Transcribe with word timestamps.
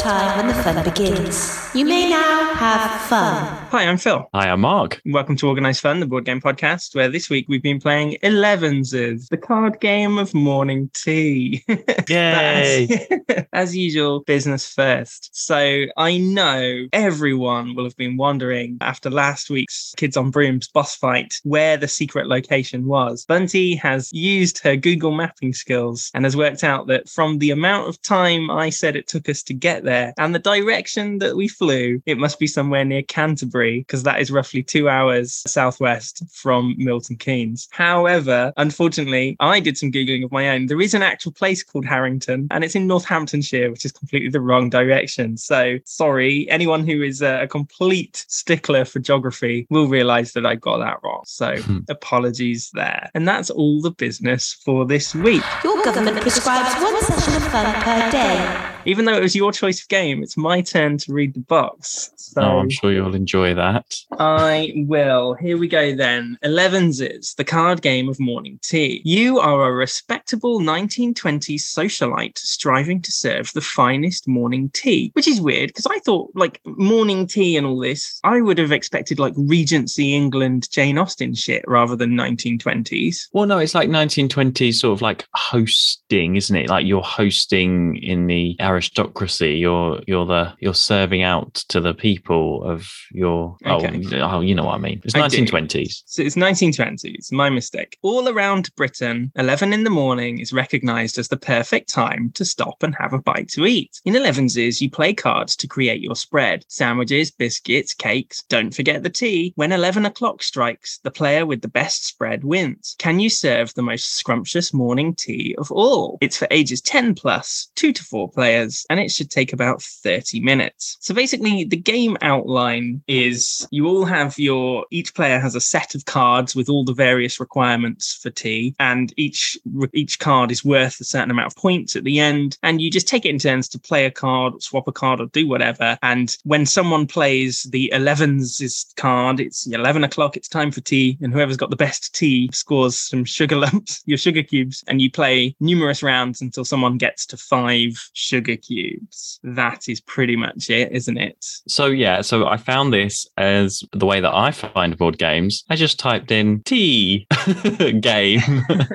time 0.00 0.38
when 0.38 0.46
the 0.46 0.62
fun 0.62 0.82
begins. 0.82 1.68
You 1.74 1.84
may 1.84 2.08
now 2.08 2.54
have 2.54 3.02
fun. 3.02 3.44
Hi, 3.70 3.84
I'm 3.84 3.98
Phil. 3.98 4.26
Hi, 4.32 4.48
I'm 4.48 4.62
Mark. 4.62 5.00
Welcome 5.04 5.36
to 5.36 5.48
Organised 5.48 5.82
Fun, 5.82 6.00
the 6.00 6.06
board 6.06 6.24
game 6.24 6.40
podcast, 6.40 6.94
where 6.94 7.10
this 7.10 7.28
week 7.28 7.44
we've 7.48 7.62
been 7.62 7.80
playing 7.80 8.16
Elevenses, 8.22 9.28
the 9.28 9.36
card 9.36 9.78
game 9.80 10.16
of 10.16 10.32
morning 10.32 10.90
tea. 10.94 11.62
Yay! 12.08 12.88
as, 13.28 13.44
as 13.52 13.76
usual, 13.76 14.20
business 14.20 14.72
first. 14.72 15.30
So 15.32 15.84
I 15.98 16.16
know 16.16 16.86
everyone 16.94 17.74
will 17.74 17.84
have 17.84 17.96
been 17.96 18.16
wondering 18.16 18.78
after 18.80 19.10
last 19.10 19.50
week's 19.50 19.94
Kids 19.98 20.16
on 20.16 20.30
Brooms 20.30 20.66
boss 20.68 20.96
fight 20.96 21.34
where 21.44 21.76
the 21.76 21.88
secret 21.88 22.26
location 22.26 22.86
was. 22.86 23.26
Bunty 23.26 23.76
has 23.76 24.10
used 24.14 24.60
her 24.60 24.76
Google 24.76 25.12
mapping 25.12 25.52
skills 25.52 26.10
and 26.14 26.24
has 26.24 26.36
worked 26.36 26.64
out 26.64 26.86
that 26.86 27.08
from 27.08 27.38
the 27.38 27.50
amount 27.50 27.88
of 27.88 28.00
time 28.00 28.50
I 28.50 28.70
said 28.70 28.96
it 28.96 29.06
took 29.06 29.28
us 29.28 29.42
to 29.42 29.54
get 29.54 29.84
there 29.84 29.89
and 29.90 30.34
the 30.34 30.38
direction 30.38 31.18
that 31.18 31.36
we 31.36 31.48
flew, 31.48 32.02
it 32.06 32.18
must 32.18 32.38
be 32.38 32.46
somewhere 32.46 32.84
near 32.84 33.02
Canterbury 33.02 33.80
because 33.80 34.02
that 34.04 34.20
is 34.20 34.30
roughly 34.30 34.62
two 34.62 34.88
hours 34.88 35.42
southwest 35.46 36.22
from 36.32 36.74
Milton 36.78 37.16
Keynes. 37.16 37.68
However, 37.70 38.52
unfortunately, 38.56 39.36
I 39.40 39.60
did 39.60 39.76
some 39.76 39.92
Googling 39.92 40.24
of 40.24 40.32
my 40.32 40.50
own. 40.50 40.66
There 40.66 40.80
is 40.80 40.94
an 40.94 41.02
actual 41.02 41.32
place 41.32 41.62
called 41.62 41.84
Harrington 41.84 42.48
and 42.50 42.64
it's 42.64 42.74
in 42.74 42.86
Northamptonshire, 42.86 43.70
which 43.70 43.84
is 43.84 43.92
completely 43.92 44.30
the 44.30 44.40
wrong 44.40 44.70
direction. 44.70 45.36
So 45.36 45.78
sorry, 45.84 46.48
anyone 46.50 46.86
who 46.86 47.02
is 47.02 47.22
a, 47.22 47.42
a 47.42 47.48
complete 47.48 48.24
stickler 48.28 48.84
for 48.84 48.98
geography 48.98 49.66
will 49.70 49.88
realize 49.88 50.32
that 50.32 50.46
I 50.46 50.54
got 50.54 50.78
that 50.78 50.98
wrong. 51.02 51.22
So 51.26 51.56
hmm. 51.56 51.78
apologies 51.88 52.70
there. 52.74 53.10
And 53.14 53.26
that's 53.26 53.50
all 53.50 53.80
the 53.80 53.90
business 53.90 54.52
for 54.52 54.86
this 54.86 55.14
week. 55.14 55.42
Your 55.64 55.82
government 55.82 56.20
prescribes 56.20 56.74
one 56.82 57.00
session 57.02 57.34
of 57.34 57.46
fun 57.48 57.82
per 57.82 58.10
day. 58.10 58.69
Even 58.86 59.04
though 59.04 59.16
it 59.16 59.22
was 59.22 59.36
your 59.36 59.52
choice 59.52 59.82
of 59.82 59.88
game, 59.88 60.22
it's 60.22 60.36
my 60.36 60.60
turn 60.62 60.96
to 60.98 61.12
read 61.12 61.34
the 61.34 61.40
box. 61.40 62.10
So 62.16 62.42
Oh, 62.42 62.58
I'm 62.58 62.70
sure 62.70 62.92
you'll 62.92 63.14
enjoy 63.14 63.54
that. 63.54 63.94
I 64.18 64.72
will. 64.86 65.34
Here 65.34 65.58
we 65.58 65.68
go 65.68 65.94
then. 65.94 66.38
Elevenses, 66.44 67.34
the 67.36 67.44
card 67.44 67.82
game 67.82 68.08
of 68.08 68.18
morning 68.18 68.58
tea. 68.62 69.02
You 69.04 69.38
are 69.38 69.68
a 69.68 69.72
respectable 69.72 70.60
1920s 70.60 71.60
socialite 71.60 72.38
striving 72.38 73.02
to 73.02 73.12
serve 73.12 73.52
the 73.52 73.60
finest 73.60 74.26
morning 74.26 74.70
tea, 74.72 75.10
which 75.14 75.28
is 75.28 75.40
weird 75.40 75.68
because 75.68 75.86
I 75.86 75.98
thought 75.98 76.30
like 76.34 76.60
morning 76.64 77.26
tea 77.26 77.56
and 77.56 77.66
all 77.66 77.78
this, 77.78 78.18
I 78.24 78.40
would 78.40 78.58
have 78.58 78.72
expected 78.72 79.18
like 79.18 79.34
Regency 79.36 80.14
England 80.14 80.70
Jane 80.70 80.98
Austen 80.98 81.34
shit 81.34 81.64
rather 81.66 81.96
than 81.96 82.12
1920s. 82.12 83.28
Well, 83.32 83.46
no, 83.46 83.58
it's 83.58 83.74
like 83.74 83.88
1920s 83.88 84.74
sort 84.74 84.92
of 84.92 85.02
like 85.02 85.26
hosting, 85.34 86.36
isn't 86.36 86.56
it? 86.56 86.68
Like 86.70 86.86
you're 86.86 87.02
hosting 87.02 87.96
in 87.96 88.26
the 88.26 88.56
aristocracy. 88.70 89.54
You're 89.54 90.00
you're 90.06 90.26
the 90.26 90.54
you're 90.60 90.74
serving 90.74 91.22
out 91.22 91.54
to 91.68 91.80
the 91.80 91.94
people 91.94 92.62
of 92.64 92.88
your. 93.12 93.56
Oh, 93.64 93.76
okay. 93.76 94.20
Oh, 94.20 94.36
oh, 94.36 94.40
you 94.40 94.54
know 94.54 94.64
what 94.64 94.74
I 94.74 94.78
mean. 94.78 95.00
It's 95.04 95.14
do. 95.14 95.20
1920s. 95.20 96.02
So 96.06 96.22
it's 96.22 96.36
1920s, 96.36 97.32
my 97.32 97.50
mistake. 97.50 97.98
All 98.02 98.28
around 98.28 98.74
Britain, 98.76 99.32
11 99.36 99.72
in 99.72 99.84
the 99.84 99.90
morning 99.90 100.38
is 100.38 100.52
recognized 100.52 101.18
as 101.18 101.28
the 101.28 101.36
perfect 101.36 101.88
time 101.88 102.30
to 102.34 102.44
stop 102.44 102.82
and 102.82 102.94
have 102.94 103.12
a 103.12 103.18
bite 103.18 103.48
to 103.50 103.66
eat. 103.66 104.00
In 104.04 104.14
11s, 104.14 104.80
you 104.80 104.90
play 104.90 105.12
cards 105.14 105.56
to 105.56 105.66
create 105.66 106.00
your 106.00 106.16
spread 106.16 106.64
sandwiches, 106.68 107.30
biscuits, 107.30 107.94
cakes. 107.94 108.42
Don't 108.48 108.74
forget 108.74 109.02
the 109.02 109.10
tea. 109.10 109.52
When 109.56 109.72
11 109.72 110.06
o'clock 110.06 110.42
strikes, 110.42 110.98
the 111.02 111.10
player 111.10 111.44
with 111.44 111.62
the 111.62 111.68
best 111.68 112.06
spread 112.06 112.44
wins. 112.44 112.94
Can 112.98 113.18
you 113.20 113.30
serve 113.30 113.74
the 113.74 113.82
most 113.82 114.16
scrumptious 114.16 114.72
morning 114.72 115.14
tea 115.14 115.54
of 115.58 115.72
all? 115.72 116.18
It's 116.20 116.36
for 116.36 116.48
ages 116.50 116.80
10 116.80 117.14
plus, 117.14 117.68
2 117.76 117.92
to 117.92 118.04
4 118.04 118.30
players, 118.30 118.59
and 118.90 119.00
it 119.00 119.10
should 119.10 119.30
take 119.30 119.52
about 119.52 119.82
30 119.82 120.40
minutes. 120.40 120.96
So 121.00 121.14
basically, 121.14 121.64
the 121.64 121.76
game 121.76 122.16
outline 122.22 123.02
is 123.06 123.66
you 123.70 123.86
all 123.86 124.04
have 124.04 124.38
your 124.38 124.86
each 124.90 125.14
player 125.14 125.38
has 125.38 125.54
a 125.54 125.60
set 125.60 125.94
of 125.94 126.04
cards 126.04 126.54
with 126.54 126.68
all 126.68 126.84
the 126.84 126.94
various 126.94 127.40
requirements 127.40 128.14
for 128.14 128.30
tea, 128.30 128.74
and 128.78 129.12
each 129.16 129.58
each 129.92 130.18
card 130.18 130.50
is 130.50 130.64
worth 130.64 131.00
a 131.00 131.04
certain 131.04 131.30
amount 131.30 131.48
of 131.48 131.56
points 131.56 131.96
at 131.96 132.04
the 132.04 132.18
end. 132.18 132.58
And 132.62 132.80
you 132.80 132.90
just 132.90 133.08
take 133.08 133.24
it 133.24 133.30
in 133.30 133.38
turns 133.38 133.68
to 133.68 133.78
play 133.78 134.06
a 134.06 134.10
card, 134.10 134.62
swap 134.62 134.88
a 134.88 134.92
card, 134.92 135.20
or 135.20 135.26
do 135.26 135.46
whatever. 135.46 135.98
And 136.02 136.36
when 136.44 136.66
someone 136.66 137.06
plays 137.06 137.64
the 137.70 137.90
11s 137.94 138.94
card, 138.96 139.40
it's 139.40 139.66
11 139.66 140.04
o'clock, 140.04 140.36
it's 140.36 140.48
time 140.48 140.70
for 140.70 140.80
tea, 140.80 141.18
and 141.20 141.32
whoever's 141.32 141.56
got 141.56 141.70
the 141.70 141.76
best 141.76 142.14
tea 142.14 142.50
scores 142.52 142.96
some 142.96 143.24
sugar 143.24 143.56
lumps, 143.56 144.02
your 144.06 144.18
sugar 144.18 144.42
cubes, 144.42 144.84
and 144.86 145.00
you 145.00 145.10
play 145.10 145.54
numerous 145.60 146.02
rounds 146.02 146.40
until 146.40 146.64
someone 146.64 146.98
gets 146.98 147.26
to 147.26 147.36
five 147.36 148.10
sugar 148.12 148.49
cubes. 148.56 149.40
That 149.42 149.88
is 149.88 150.00
pretty 150.00 150.36
much 150.36 150.70
it, 150.70 150.92
isn't 150.92 151.16
it? 151.16 151.44
So 151.68 151.86
yeah, 151.86 152.20
so 152.20 152.46
I 152.46 152.56
found 152.56 152.92
this 152.92 153.26
as 153.36 153.82
the 153.92 154.06
way 154.06 154.20
that 154.20 154.34
I 154.34 154.50
find 154.50 154.96
board 154.96 155.18
games. 155.18 155.64
I 155.70 155.76
just 155.76 155.98
typed 155.98 156.30
in 156.30 156.62
tea 156.62 157.26
game 158.00 158.40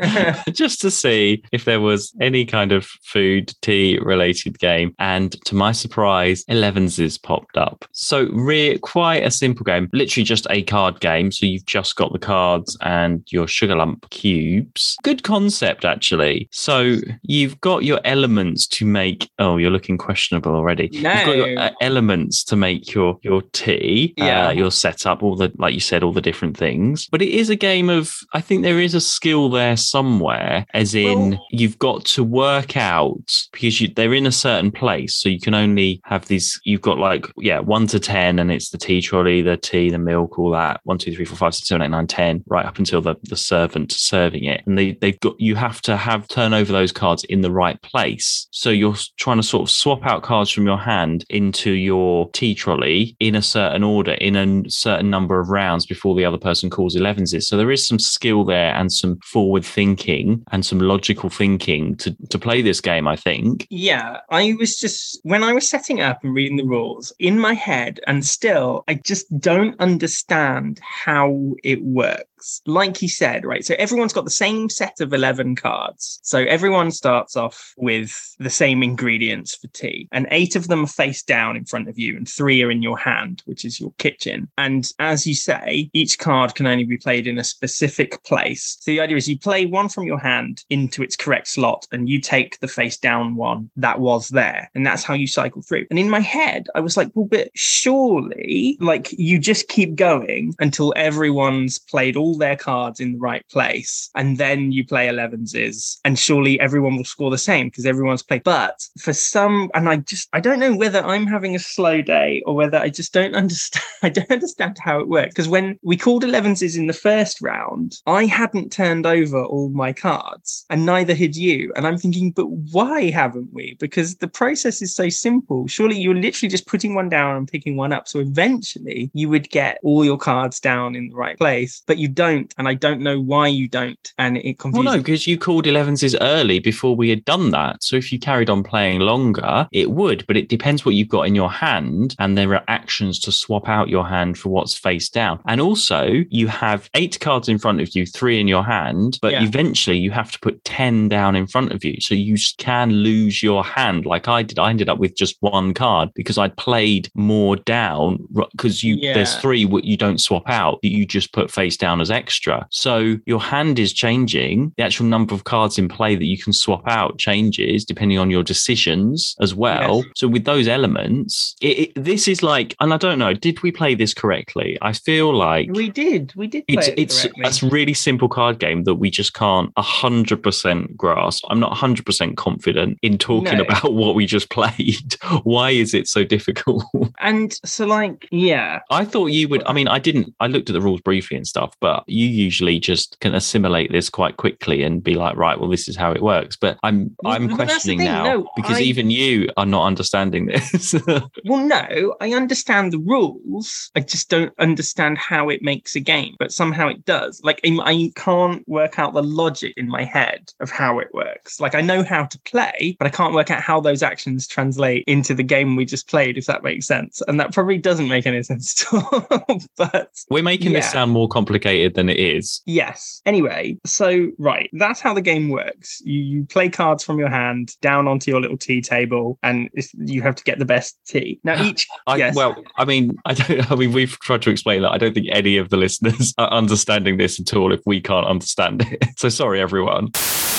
just 0.51 0.81
to 0.81 0.91
see 0.91 1.43
if 1.51 1.65
there 1.65 1.81
was 1.81 2.13
any 2.21 2.45
kind 2.45 2.71
of 2.71 2.85
food 3.03 3.53
tea 3.61 3.99
related 4.01 4.59
game. 4.59 4.93
And 4.99 5.31
to 5.45 5.55
my 5.55 5.71
surprise, 5.71 6.43
11s 6.45 7.21
popped 7.21 7.57
up. 7.57 7.85
So 7.91 8.27
re- 8.31 8.77
quite 8.79 9.23
a 9.23 9.31
simple 9.31 9.63
game, 9.63 9.89
literally 9.93 10.23
just 10.23 10.47
a 10.49 10.63
card 10.63 10.99
game. 10.99 11.31
So 11.31 11.45
you've 11.45 11.65
just 11.65 11.95
got 11.95 12.13
the 12.13 12.19
cards 12.19 12.77
and 12.81 13.23
your 13.31 13.47
sugar 13.47 13.75
lump 13.75 14.09
cubes. 14.09 14.97
Good 15.03 15.23
concept 15.23 15.85
actually. 15.85 16.47
So 16.51 16.97
you've 17.23 17.59
got 17.61 17.83
your 17.83 17.99
elements 18.03 18.67
to 18.67 18.85
make. 18.85 19.29
Oh, 19.45 19.57
you're 19.57 19.69
looking 19.71 19.97
questionable 19.97 20.53
already. 20.55 20.89
You've 20.91 21.03
got 21.03 21.35
your 21.37 21.53
No. 21.55 21.61
uh, 21.61 21.71
elements 21.81 22.43
to 22.45 22.55
make 22.55 22.93
your 22.93 23.17
your 23.21 23.41
tea. 23.53 24.13
Yeah. 24.17 24.47
Uh, 24.47 24.51
your 24.51 24.71
setup, 24.71 25.21
all 25.23 25.35
the 25.35 25.51
like 25.57 25.73
you 25.73 25.79
said, 25.79 26.03
all 26.03 26.11
the 26.13 26.21
different 26.29 26.57
things. 26.57 27.07
But 27.11 27.21
it 27.21 27.29
is 27.29 27.49
a 27.49 27.55
game 27.55 27.89
of. 27.89 28.13
I 28.33 28.41
think 28.41 28.63
there 28.63 28.79
is 28.79 28.93
a 28.95 29.01
skill 29.01 29.49
there 29.49 29.77
somewhere, 29.77 30.65
as 30.73 30.95
in 30.95 31.31
Well- 31.31 31.45
you've 31.51 31.77
got 31.79 32.05
to 32.15 32.23
work 32.23 32.75
out 32.77 33.29
because 33.51 33.79
you, 33.81 33.87
they're 33.95 34.13
in 34.13 34.25
a 34.25 34.31
certain 34.31 34.71
place, 34.71 35.15
so 35.15 35.29
you 35.29 35.39
can 35.39 35.53
only 35.53 36.01
have 36.05 36.25
these. 36.27 36.59
You've 36.63 36.81
got 36.81 36.97
like 36.97 37.27
yeah, 37.37 37.59
one 37.59 37.87
to 37.87 37.99
ten, 37.99 38.39
and 38.39 38.51
it's 38.51 38.69
the 38.69 38.77
tea 38.77 39.01
trolley, 39.01 39.41
the 39.41 39.57
tea, 39.57 39.89
the 39.89 39.99
milk, 39.99 40.39
all 40.39 40.51
that. 40.51 40.81
One, 40.83 40.97
two, 40.97 41.13
three, 41.15 41.25
four, 41.25 41.37
five, 41.37 41.53
six, 41.55 41.67
seven, 41.67 41.81
eight, 41.83 41.91
nine, 41.91 42.07
ten, 42.07 42.43
right 42.47 42.65
up 42.65 42.79
until 42.79 43.01
the 43.01 43.15
the 43.23 43.37
servant 43.37 43.91
serving 43.91 44.45
it, 44.45 44.61
and 44.65 44.77
they 44.77 44.93
they've 45.01 45.19
got 45.19 45.35
you 45.39 45.55
have 45.55 45.81
to 45.83 45.97
have 45.97 46.27
turn 46.27 46.53
over 46.53 46.71
those 46.71 46.91
cards 46.91 47.23
in 47.25 47.41
the 47.41 47.51
right 47.51 47.79
place. 47.81 48.47
So 48.51 48.69
you're 48.69 48.93
s- 48.93 49.11
trying 49.35 49.41
to 49.41 49.47
sort 49.47 49.63
of 49.63 49.69
swap 49.69 50.05
out 50.05 50.23
cards 50.23 50.49
from 50.49 50.65
your 50.65 50.77
hand 50.77 51.25
into 51.29 51.71
your 51.71 52.29
tea 52.31 52.55
trolley 52.55 53.17
in 53.19 53.35
a 53.35 53.41
certain 53.41 53.83
order 53.83 54.13
in 54.13 54.35
a 54.37 54.69
certain 54.69 55.09
number 55.09 55.41
of 55.41 55.49
rounds 55.49 55.85
before 55.85 56.15
the 56.15 56.23
other 56.23 56.37
person 56.37 56.69
calls 56.69 56.95
11s. 56.95 57.43
So 57.43 57.57
there 57.57 57.71
is 57.71 57.85
some 57.85 57.99
skill 57.99 58.45
there 58.45 58.73
and 58.73 58.91
some 58.91 59.17
forward 59.25 59.65
thinking 59.65 60.41
and 60.51 60.65
some 60.65 60.79
logical 60.79 61.29
thinking 61.29 61.97
to, 61.97 62.15
to 62.29 62.39
play 62.39 62.61
this 62.61 62.79
game, 62.79 63.09
I 63.09 63.17
think. 63.17 63.67
Yeah, 63.69 64.21
I 64.29 64.55
was 64.57 64.79
just 64.79 65.19
when 65.23 65.43
I 65.43 65.51
was 65.51 65.67
setting 65.67 65.99
up 65.99 66.23
and 66.23 66.33
reading 66.33 66.55
the 66.55 66.63
rules 66.63 67.11
in 67.19 67.37
my 67.37 67.53
head, 67.53 67.99
and 68.07 68.25
still, 68.25 68.85
I 68.87 68.93
just 68.93 69.25
don't 69.39 69.77
understand 69.81 70.79
how 70.81 71.55
it 71.63 71.83
works. 71.83 72.34
Like 72.65 73.01
you 73.01 73.09
said, 73.09 73.45
right? 73.45 73.65
So 73.65 73.75
everyone's 73.77 74.13
got 74.13 74.25
the 74.25 74.31
same 74.31 74.69
set 74.69 74.99
of 74.99 75.13
11 75.13 75.55
cards. 75.55 76.19
So 76.23 76.39
everyone 76.39 76.91
starts 76.91 77.35
off 77.35 77.73
with 77.77 78.35
the 78.39 78.49
same 78.49 78.83
ingredients 78.83 79.55
for 79.55 79.67
tea, 79.67 80.07
and 80.11 80.27
eight 80.31 80.55
of 80.55 80.67
them 80.67 80.83
are 80.83 80.87
face 80.87 81.23
down 81.23 81.55
in 81.55 81.65
front 81.65 81.89
of 81.89 81.97
you, 81.97 82.15
and 82.17 82.27
three 82.27 82.61
are 82.63 82.71
in 82.71 82.81
your 82.81 82.97
hand, 82.97 83.41
which 83.45 83.65
is 83.65 83.79
your 83.79 83.93
kitchen. 83.97 84.47
And 84.57 84.91
as 84.99 85.25
you 85.25 85.35
say, 85.35 85.89
each 85.93 86.19
card 86.19 86.55
can 86.55 86.67
only 86.67 86.83
be 86.83 86.97
played 86.97 87.27
in 87.27 87.37
a 87.37 87.43
specific 87.43 88.23
place. 88.23 88.77
So 88.79 88.91
the 88.91 88.99
idea 89.01 89.17
is 89.17 89.27
you 89.27 89.39
play 89.39 89.65
one 89.65 89.89
from 89.89 90.05
your 90.05 90.19
hand 90.19 90.63
into 90.69 91.03
its 91.03 91.15
correct 91.15 91.47
slot, 91.47 91.87
and 91.91 92.09
you 92.09 92.19
take 92.19 92.59
the 92.59 92.67
face 92.67 92.97
down 92.97 93.35
one 93.35 93.69
that 93.75 93.99
was 93.99 94.29
there. 94.29 94.69
And 94.75 94.85
that's 94.85 95.03
how 95.03 95.13
you 95.13 95.27
cycle 95.27 95.61
through. 95.61 95.85
And 95.89 95.99
in 95.99 96.09
my 96.09 96.19
head, 96.19 96.67
I 96.75 96.79
was 96.79 96.97
like, 96.97 97.09
well, 97.13 97.25
but 97.25 97.49
surely, 97.55 98.77
like, 98.79 99.11
you 99.13 99.39
just 99.39 99.67
keep 99.67 99.95
going 99.95 100.55
until 100.59 100.93
everyone's 100.95 101.79
played 101.79 102.15
all 102.15 102.34
their 102.37 102.55
cards 102.55 102.99
in 102.99 103.13
the 103.13 103.19
right 103.19 103.45
place. 103.49 104.09
And 104.15 104.37
then 104.37 104.71
you 104.71 104.85
play 104.85 105.07
11s, 105.07 105.99
and 106.03 106.17
surely 106.17 106.59
everyone 106.59 106.97
will 106.97 107.05
score 107.05 107.31
the 107.31 107.37
same 107.37 107.67
because 107.67 107.85
everyone's 107.85 108.23
played. 108.23 108.43
But 108.43 108.87
for 108.99 109.13
some, 109.13 109.69
and 109.73 109.89
I 109.89 109.97
just, 109.97 110.29
I 110.33 110.39
don't 110.39 110.59
know 110.59 110.75
whether 110.75 111.03
I'm 111.03 111.27
having 111.27 111.55
a 111.55 111.59
slow 111.59 112.01
day 112.01 112.41
or 112.45 112.55
whether 112.55 112.77
I 112.77 112.89
just 112.89 113.13
don't 113.13 113.35
understand. 113.35 113.83
I 114.03 114.09
don't 114.09 114.31
understand 114.31 114.77
how 114.79 114.99
it 114.99 115.07
works. 115.07 115.29
Because 115.29 115.47
when 115.47 115.79
we 115.81 115.97
called 115.97 116.23
11s 116.23 116.77
in 116.77 116.87
the 116.87 116.93
first 116.93 117.41
round, 117.41 117.97
I 118.05 118.25
hadn't 118.25 118.71
turned 118.71 119.05
over 119.05 119.43
all 119.43 119.69
my 119.69 119.93
cards, 119.93 120.65
and 120.69 120.85
neither 120.85 121.15
had 121.15 121.35
you. 121.35 121.71
And 121.75 121.87
I'm 121.87 121.97
thinking, 121.97 122.31
but 122.31 122.47
why 122.47 123.09
haven't 123.09 123.49
we? 123.53 123.75
Because 123.79 124.15
the 124.17 124.27
process 124.27 124.81
is 124.81 124.93
so 124.93 125.09
simple. 125.09 125.67
Surely 125.67 125.99
you're 125.99 126.15
literally 126.15 126.49
just 126.49 126.67
putting 126.67 126.95
one 126.95 127.09
down 127.09 127.35
and 127.35 127.47
picking 127.47 127.77
one 127.77 127.93
up. 127.93 128.07
So 128.07 128.19
eventually 128.19 129.09
you 129.13 129.29
would 129.29 129.49
get 129.49 129.79
all 129.83 130.05
your 130.05 130.17
cards 130.17 130.59
down 130.59 130.95
in 130.95 131.09
the 131.09 131.15
right 131.15 131.37
place, 131.37 131.81
but 131.85 131.97
you 131.97 132.07
don't, 132.15 132.53
and 132.57 132.67
I 132.67 132.73
don't 132.73 133.01
know 133.01 133.19
why 133.19 133.47
you 133.47 133.67
don't, 133.67 134.13
and 134.17 134.37
it 134.37 134.57
Well, 134.63 134.83
no, 134.83 134.97
because 134.97 135.27
you 135.27 135.37
called 135.37 135.65
11s 135.65 136.15
early 136.21 136.59
before 136.59 136.95
we 136.95 137.09
had 137.09 137.25
done 137.25 137.51
that. 137.51 137.83
So 137.83 137.95
if 137.95 138.11
you 138.11 138.19
carried 138.19 138.49
on 138.49 138.63
playing 138.63 139.01
longer, 139.01 139.67
it 139.71 139.91
would, 139.91 140.25
but 140.27 140.37
it 140.37 140.49
depends 140.49 140.85
what 140.85 140.95
you've 140.95 141.09
got 141.09 141.23
in 141.27 141.35
your 141.35 141.51
hand. 141.51 142.15
And 142.19 142.37
there 142.37 142.53
are 142.53 142.63
actions 142.67 143.19
to 143.19 143.31
swap 143.31 143.67
out 143.69 143.89
your 143.89 144.07
hand 144.07 144.37
for 144.37 144.49
what's 144.49 144.73
face 144.73 145.09
down. 145.09 145.39
And 145.45 145.61
also, 145.61 146.23
you 146.29 146.47
have 146.47 146.89
eight 146.93 147.19
cards 147.19 147.49
in 147.49 147.57
front 147.57 147.81
of 147.81 147.95
you, 147.95 148.05
three 148.05 148.39
in 148.39 148.47
your 148.47 148.63
hand, 148.63 149.19
but 149.21 149.33
Yeah. 149.33 149.43
eventually 149.43 149.97
you 149.97 150.11
have 150.11 150.31
to 150.31 150.39
put 150.39 150.63
10 150.63 151.09
down 151.09 151.35
in 151.35 151.47
front 151.47 151.71
of 151.71 151.83
you. 151.83 151.99
So 151.99 152.15
you 152.15 152.37
can 152.57 152.91
lose 152.91 153.43
your 153.43 153.63
hand 153.63 154.05
like 154.05 154.27
I 154.27 154.43
did. 154.43 154.59
I 154.59 154.69
ended 154.69 154.89
up 154.89 154.97
with 154.97 155.15
just 155.15 155.37
one 155.41 155.73
card 155.73 156.09
because 156.15 156.37
I'd 156.37 156.55
played 156.57 157.09
more 157.15 157.55
down 157.55 158.19
because 158.51 158.83
you 158.83 158.95
there's 159.13 159.35
three 159.37 159.65
what 159.65 159.83
you 159.83 159.97
don't 159.97 160.19
swap 160.19 160.49
out 160.49 160.81
that 160.81 160.89
you 160.89 161.05
just 161.05 161.33
put 161.33 161.51
face 161.51 161.77
down 161.77 162.01
as 162.01 162.04
extra. 162.11 162.67
So 162.71 163.17
your 163.25 163.41
hand 163.41 163.79
is 163.79 163.93
changing. 163.93 164.73
The 164.77 164.83
actual 164.83 165.05
number 165.05 165.33
of 165.33 165.43
cards 165.43 165.77
in 165.77 165.87
play 165.87 166.15
that 166.15 166.25
you 166.25 166.37
can 166.37 166.53
swap 166.53 166.83
out 166.87 167.17
changes 167.17 167.85
depending 167.85 168.17
on 168.17 168.29
your 168.29 168.43
decisions 168.43 169.35
as 169.41 169.53
well. 169.55 169.97
Yes. 169.97 170.05
So 170.15 170.27
with 170.27 170.45
those 170.45 170.67
elements, 170.67 171.55
it, 171.61 171.79
it, 171.79 171.91
this 171.95 172.27
is 172.27 172.41
like, 172.43 172.75
and 172.79 172.93
I 172.93 172.97
don't 172.97 173.19
know, 173.19 173.33
did 173.33 173.61
we 173.63 173.71
play 173.71 173.95
this 173.95 174.13
correctly? 174.13 174.77
I 174.81 174.93
feel 174.93 175.33
like 175.35 175.69
we 175.73 175.89
did, 175.89 176.33
we 176.35 176.47
did. 176.47 176.65
Play 176.67 176.93
it's 176.97 177.25
it 177.25 177.31
it's 177.37 177.63
a 177.63 177.69
really 177.69 177.93
simple 177.93 178.27
card 178.29 178.59
game 178.59 178.83
that 178.85 178.95
we 178.95 179.09
just 179.09 179.33
can't 179.33 179.71
hundred 179.77 180.41
percent 180.43 180.95
grasp. 180.97 181.45
I'm 181.49 181.59
not 181.59 181.75
hundred 181.77 182.05
percent 182.05 182.37
confident 182.37 182.97
in 183.01 183.17
talking 183.17 183.57
No. 183.57 183.63
about 183.63 183.93
what 184.01 184.15
we 184.15 184.25
just 184.25 184.49
played. 184.49 185.15
Why 185.43 185.71
is 185.71 185.93
it 185.93 186.07
so 186.07 186.23
difficult? 186.23 186.83
and 187.19 187.57
so 187.65 187.85
like, 187.85 188.27
yeah, 188.31 188.79
I 188.89 189.05
thought 189.05 189.27
you 189.27 189.47
would. 189.49 189.63
I 189.65 189.73
mean, 189.73 189.87
I 189.87 189.99
didn't. 189.99 190.33
I 190.39 190.47
looked 190.47 190.69
at 190.69 190.73
the 190.73 190.81
rules 190.81 191.01
briefly 191.01 191.37
and 191.37 191.47
stuff, 191.47 191.75
but 191.79 191.94
you 192.07 192.27
usually 192.27 192.79
just 192.79 193.19
can 193.19 193.33
assimilate 193.35 193.91
this 193.91 194.09
quite 194.09 194.37
quickly 194.37 194.83
and 194.83 195.03
be 195.03 195.15
like, 195.15 195.35
right, 195.35 195.59
well, 195.59 195.69
this 195.69 195.87
is 195.87 195.95
how 195.95 196.11
it 196.11 196.21
works. 196.21 196.55
But 196.55 196.77
I'm 196.83 197.15
Well, 197.23 197.33
I'm 197.33 197.47
but 197.47 197.55
questioning 197.55 197.99
thing, 197.99 198.07
now 198.07 198.23
no, 198.23 198.49
because 198.55 198.77
I- 198.77 198.81
even 198.81 199.09
you 199.11 199.49
are 199.57 199.65
not 199.65 199.85
understanding 199.85 200.47
this. 200.47 200.95
Well, 201.45 201.63
no, 201.65 202.15
I 202.21 202.33
understand 202.33 202.91
the 202.91 202.97
rules. 202.99 203.91
I 203.95 203.99
just 203.99 204.29
don't 204.29 204.51
understand 204.57 205.17
how 205.19 205.49
it 205.49 205.61
makes 205.61 205.95
a 205.95 205.99
game, 205.99 206.35
but 206.39 206.51
somehow 206.51 206.87
it 206.87 207.05
does. 207.05 207.39
Like, 207.43 207.59
I- 207.63 207.77
I 207.85 208.11
can't 208.15 208.67
work 208.67 208.97
out 208.97 209.13
the 209.13 209.21
logic 209.21 209.73
in 209.77 209.87
my 209.87 210.03
head 210.03 210.51
of 210.59 210.71
how 210.71 210.97
it 210.99 211.09
works. 211.13 211.59
Like, 211.59 211.75
I 211.75 211.81
know 211.81 212.03
how 212.03 212.25
to 212.25 212.39
play, 212.41 212.95
but 212.97 213.05
I 213.05 213.11
can't 213.11 213.33
work 213.33 213.51
out 213.51 213.61
how 213.61 213.79
those 213.79 214.01
actions 214.01 214.47
translate 214.47 215.03
into 215.05 215.35
the 215.35 215.43
game 215.43 215.75
we 215.75 215.85
just 215.85 216.07
played, 216.09 216.37
if 216.37 216.47
that 216.47 216.63
makes 216.63 216.87
sense. 216.87 217.21
And 217.27 217.39
that 217.39 217.53
probably 217.53 217.77
doesn't 217.77 218.07
make 218.07 218.25
any 218.25 218.41
sense 218.51 218.83
at 218.83 218.93
all. 218.93 219.59
but 219.77 220.09
We're 220.31 220.41
making 220.43 220.73
this 220.73 220.91
sound 220.91 221.11
more 221.11 221.27
complicated 221.27 221.84
than 221.89 222.09
it 222.09 222.19
is. 222.19 222.61
Yes. 222.65 223.21
Anyway, 223.25 223.77
so 223.85 224.31
right, 224.37 224.69
that's 224.73 224.99
how 224.99 225.13
the 225.13 225.21
game 225.21 225.49
works. 225.49 226.01
You 226.03 226.19
you 226.19 226.45
play 226.45 226.69
cards 226.69 227.03
from 227.03 227.19
your 227.19 227.29
hand 227.29 227.73
down 227.81 228.07
onto 228.07 228.31
your 228.31 228.41
little 228.41 228.57
tea 228.57 228.81
table, 228.81 229.37
and 229.43 229.69
it's, 229.73 229.93
you 229.93 230.21
have 230.21 230.35
to 230.35 230.43
get 230.43 230.59
the 230.59 230.65
best 230.65 230.97
tea. 231.07 231.39
Now 231.43 231.61
each 231.63 231.87
I, 232.07 232.17
Yes. 232.17 232.35
Well, 232.35 232.55
I 232.77 232.85
mean, 232.85 233.17
I 233.25 233.33
don't. 233.33 233.71
I 233.71 233.75
mean, 233.75 233.91
we've 233.91 234.17
tried 234.19 234.41
to 234.43 234.49
explain 234.49 234.81
that. 234.81 234.91
I 234.91 234.97
don't 234.97 235.13
think 235.13 235.27
any 235.31 235.57
of 235.57 235.69
the 235.69 235.77
listeners 235.77 236.33
are 236.37 236.51
understanding 236.51 237.17
this 237.17 237.39
at 237.39 237.53
all. 237.55 237.73
If 237.73 237.81
we 237.85 238.01
can't 238.01 238.27
understand 238.27 238.81
it, 238.89 239.05
so 239.17 239.29
sorry, 239.29 239.61
everyone. 239.61 240.09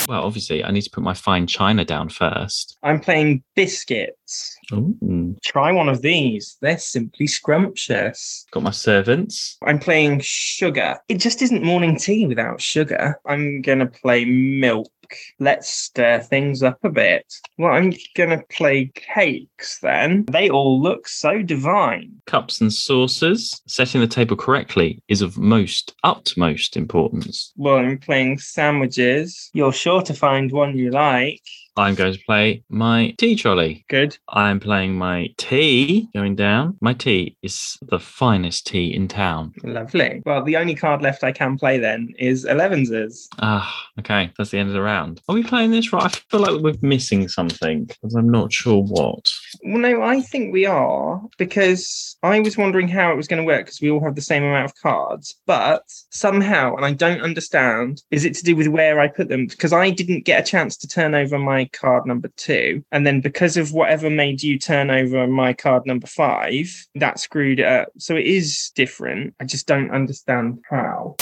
Well, 0.08 0.22
obviously, 0.22 0.62
I 0.62 0.70
need 0.70 0.82
to 0.82 0.90
put 0.90 1.02
my 1.02 1.14
fine 1.14 1.48
china 1.48 1.84
down 1.84 2.08
first. 2.08 2.78
I'm 2.82 3.00
playing 3.00 3.42
biscuits. 3.56 4.55
Ooh. 4.72 5.36
Try 5.44 5.72
one 5.72 5.88
of 5.88 6.02
these. 6.02 6.56
They're 6.60 6.78
simply 6.78 7.26
scrumptious. 7.26 8.46
Got 8.50 8.62
my 8.62 8.70
servants. 8.70 9.56
I'm 9.64 9.78
playing 9.78 10.20
sugar. 10.22 10.98
It 11.08 11.18
just 11.18 11.42
isn't 11.42 11.62
morning 11.64 11.96
tea 11.96 12.26
without 12.26 12.60
sugar. 12.60 13.20
I'm 13.26 13.62
going 13.62 13.78
to 13.78 13.86
play 13.86 14.24
milk. 14.24 14.90
Let's 15.38 15.72
stir 15.72 16.18
things 16.18 16.64
up 16.64 16.78
a 16.82 16.88
bit. 16.88 17.32
Well, 17.58 17.72
I'm 17.72 17.92
going 18.16 18.30
to 18.30 18.42
play 18.50 18.90
cakes 18.94 19.78
then. 19.80 20.24
They 20.24 20.50
all 20.50 20.82
look 20.82 21.06
so 21.06 21.42
divine. 21.42 22.10
Cups 22.26 22.60
and 22.60 22.72
saucers. 22.72 23.60
Setting 23.68 24.00
the 24.00 24.08
table 24.08 24.36
correctly 24.36 25.00
is 25.06 25.22
of 25.22 25.38
most 25.38 25.94
utmost 26.02 26.76
importance. 26.76 27.52
Well, 27.56 27.76
I'm 27.76 27.98
playing 27.98 28.40
sandwiches. 28.40 29.48
You're 29.52 29.72
sure 29.72 30.02
to 30.02 30.14
find 30.14 30.50
one 30.50 30.76
you 30.76 30.90
like. 30.90 31.42
I'm 31.76 31.94
going 31.94 32.14
to 32.14 32.20
play 32.24 32.62
my 32.68 33.14
tea 33.18 33.36
trolley. 33.36 33.84
Good. 33.88 34.16
I'm 34.28 34.60
playing 34.60 34.96
my 34.96 35.28
tea 35.36 36.08
going 36.14 36.34
down. 36.34 36.78
My 36.80 36.94
tea 36.94 37.36
is 37.42 37.76
the 37.82 37.98
finest 37.98 38.66
tea 38.66 38.94
in 38.94 39.08
town. 39.08 39.52
Lovely. 39.62 40.22
Well, 40.24 40.42
the 40.42 40.56
only 40.56 40.74
card 40.74 41.02
left 41.02 41.22
I 41.22 41.32
can 41.32 41.58
play 41.58 41.78
then 41.78 42.14
is 42.18 42.44
11s. 42.46 43.26
Ah, 43.40 43.86
okay. 43.98 44.32
That's 44.38 44.50
the 44.50 44.58
end 44.58 44.68
of 44.68 44.74
the 44.74 44.82
round. 44.82 45.20
Are 45.28 45.34
we 45.34 45.42
playing 45.42 45.70
this 45.70 45.92
right? 45.92 46.04
I 46.04 46.08
feel 46.30 46.40
like 46.40 46.62
we're 46.62 46.74
missing 46.80 47.28
something 47.28 47.84
because 47.84 48.14
I'm 48.14 48.30
not 48.30 48.52
sure 48.52 48.82
what. 48.82 49.30
Well, 49.62 49.78
no, 49.78 50.02
I 50.02 50.20
think 50.20 50.52
we 50.52 50.64
are 50.64 51.20
because 51.36 52.16
I 52.22 52.40
was 52.40 52.56
wondering 52.56 52.88
how 52.88 53.12
it 53.12 53.16
was 53.16 53.28
going 53.28 53.42
to 53.42 53.46
work 53.46 53.66
because 53.66 53.80
we 53.80 53.90
all 53.90 54.02
have 54.02 54.14
the 54.14 54.22
same 54.22 54.42
amount 54.42 54.64
of 54.64 54.74
cards, 54.76 55.34
but 55.46 55.82
somehow, 56.10 56.74
and 56.76 56.84
I 56.84 56.92
don't 56.92 57.20
understand, 57.20 58.02
is 58.10 58.24
it 58.24 58.34
to 58.36 58.44
do 58.44 58.56
with 58.56 58.68
where 58.68 58.98
I 58.98 59.08
put 59.08 59.28
them? 59.28 59.46
Because 59.46 59.72
I 59.72 59.90
didn't 59.90 60.24
get 60.24 60.40
a 60.40 60.50
chance 60.50 60.76
to 60.78 60.88
turn 60.88 61.14
over 61.14 61.38
my 61.38 61.65
card 61.72 62.06
number 62.06 62.30
two, 62.36 62.84
and 62.92 63.06
then 63.06 63.20
because 63.20 63.56
of 63.56 63.72
whatever 63.72 64.10
made 64.10 64.42
you 64.42 64.58
turn 64.58 64.90
over 64.90 65.26
my 65.26 65.52
card 65.52 65.86
number 65.86 66.06
five, 66.06 66.86
that 66.94 67.18
screwed 67.18 67.60
it 67.60 67.66
up. 67.66 67.88
So 67.98 68.16
it 68.16 68.26
is 68.26 68.72
different. 68.74 69.34
I 69.40 69.44
just 69.44 69.66
don't 69.66 69.90
understand 69.90 70.60
how. 70.68 71.16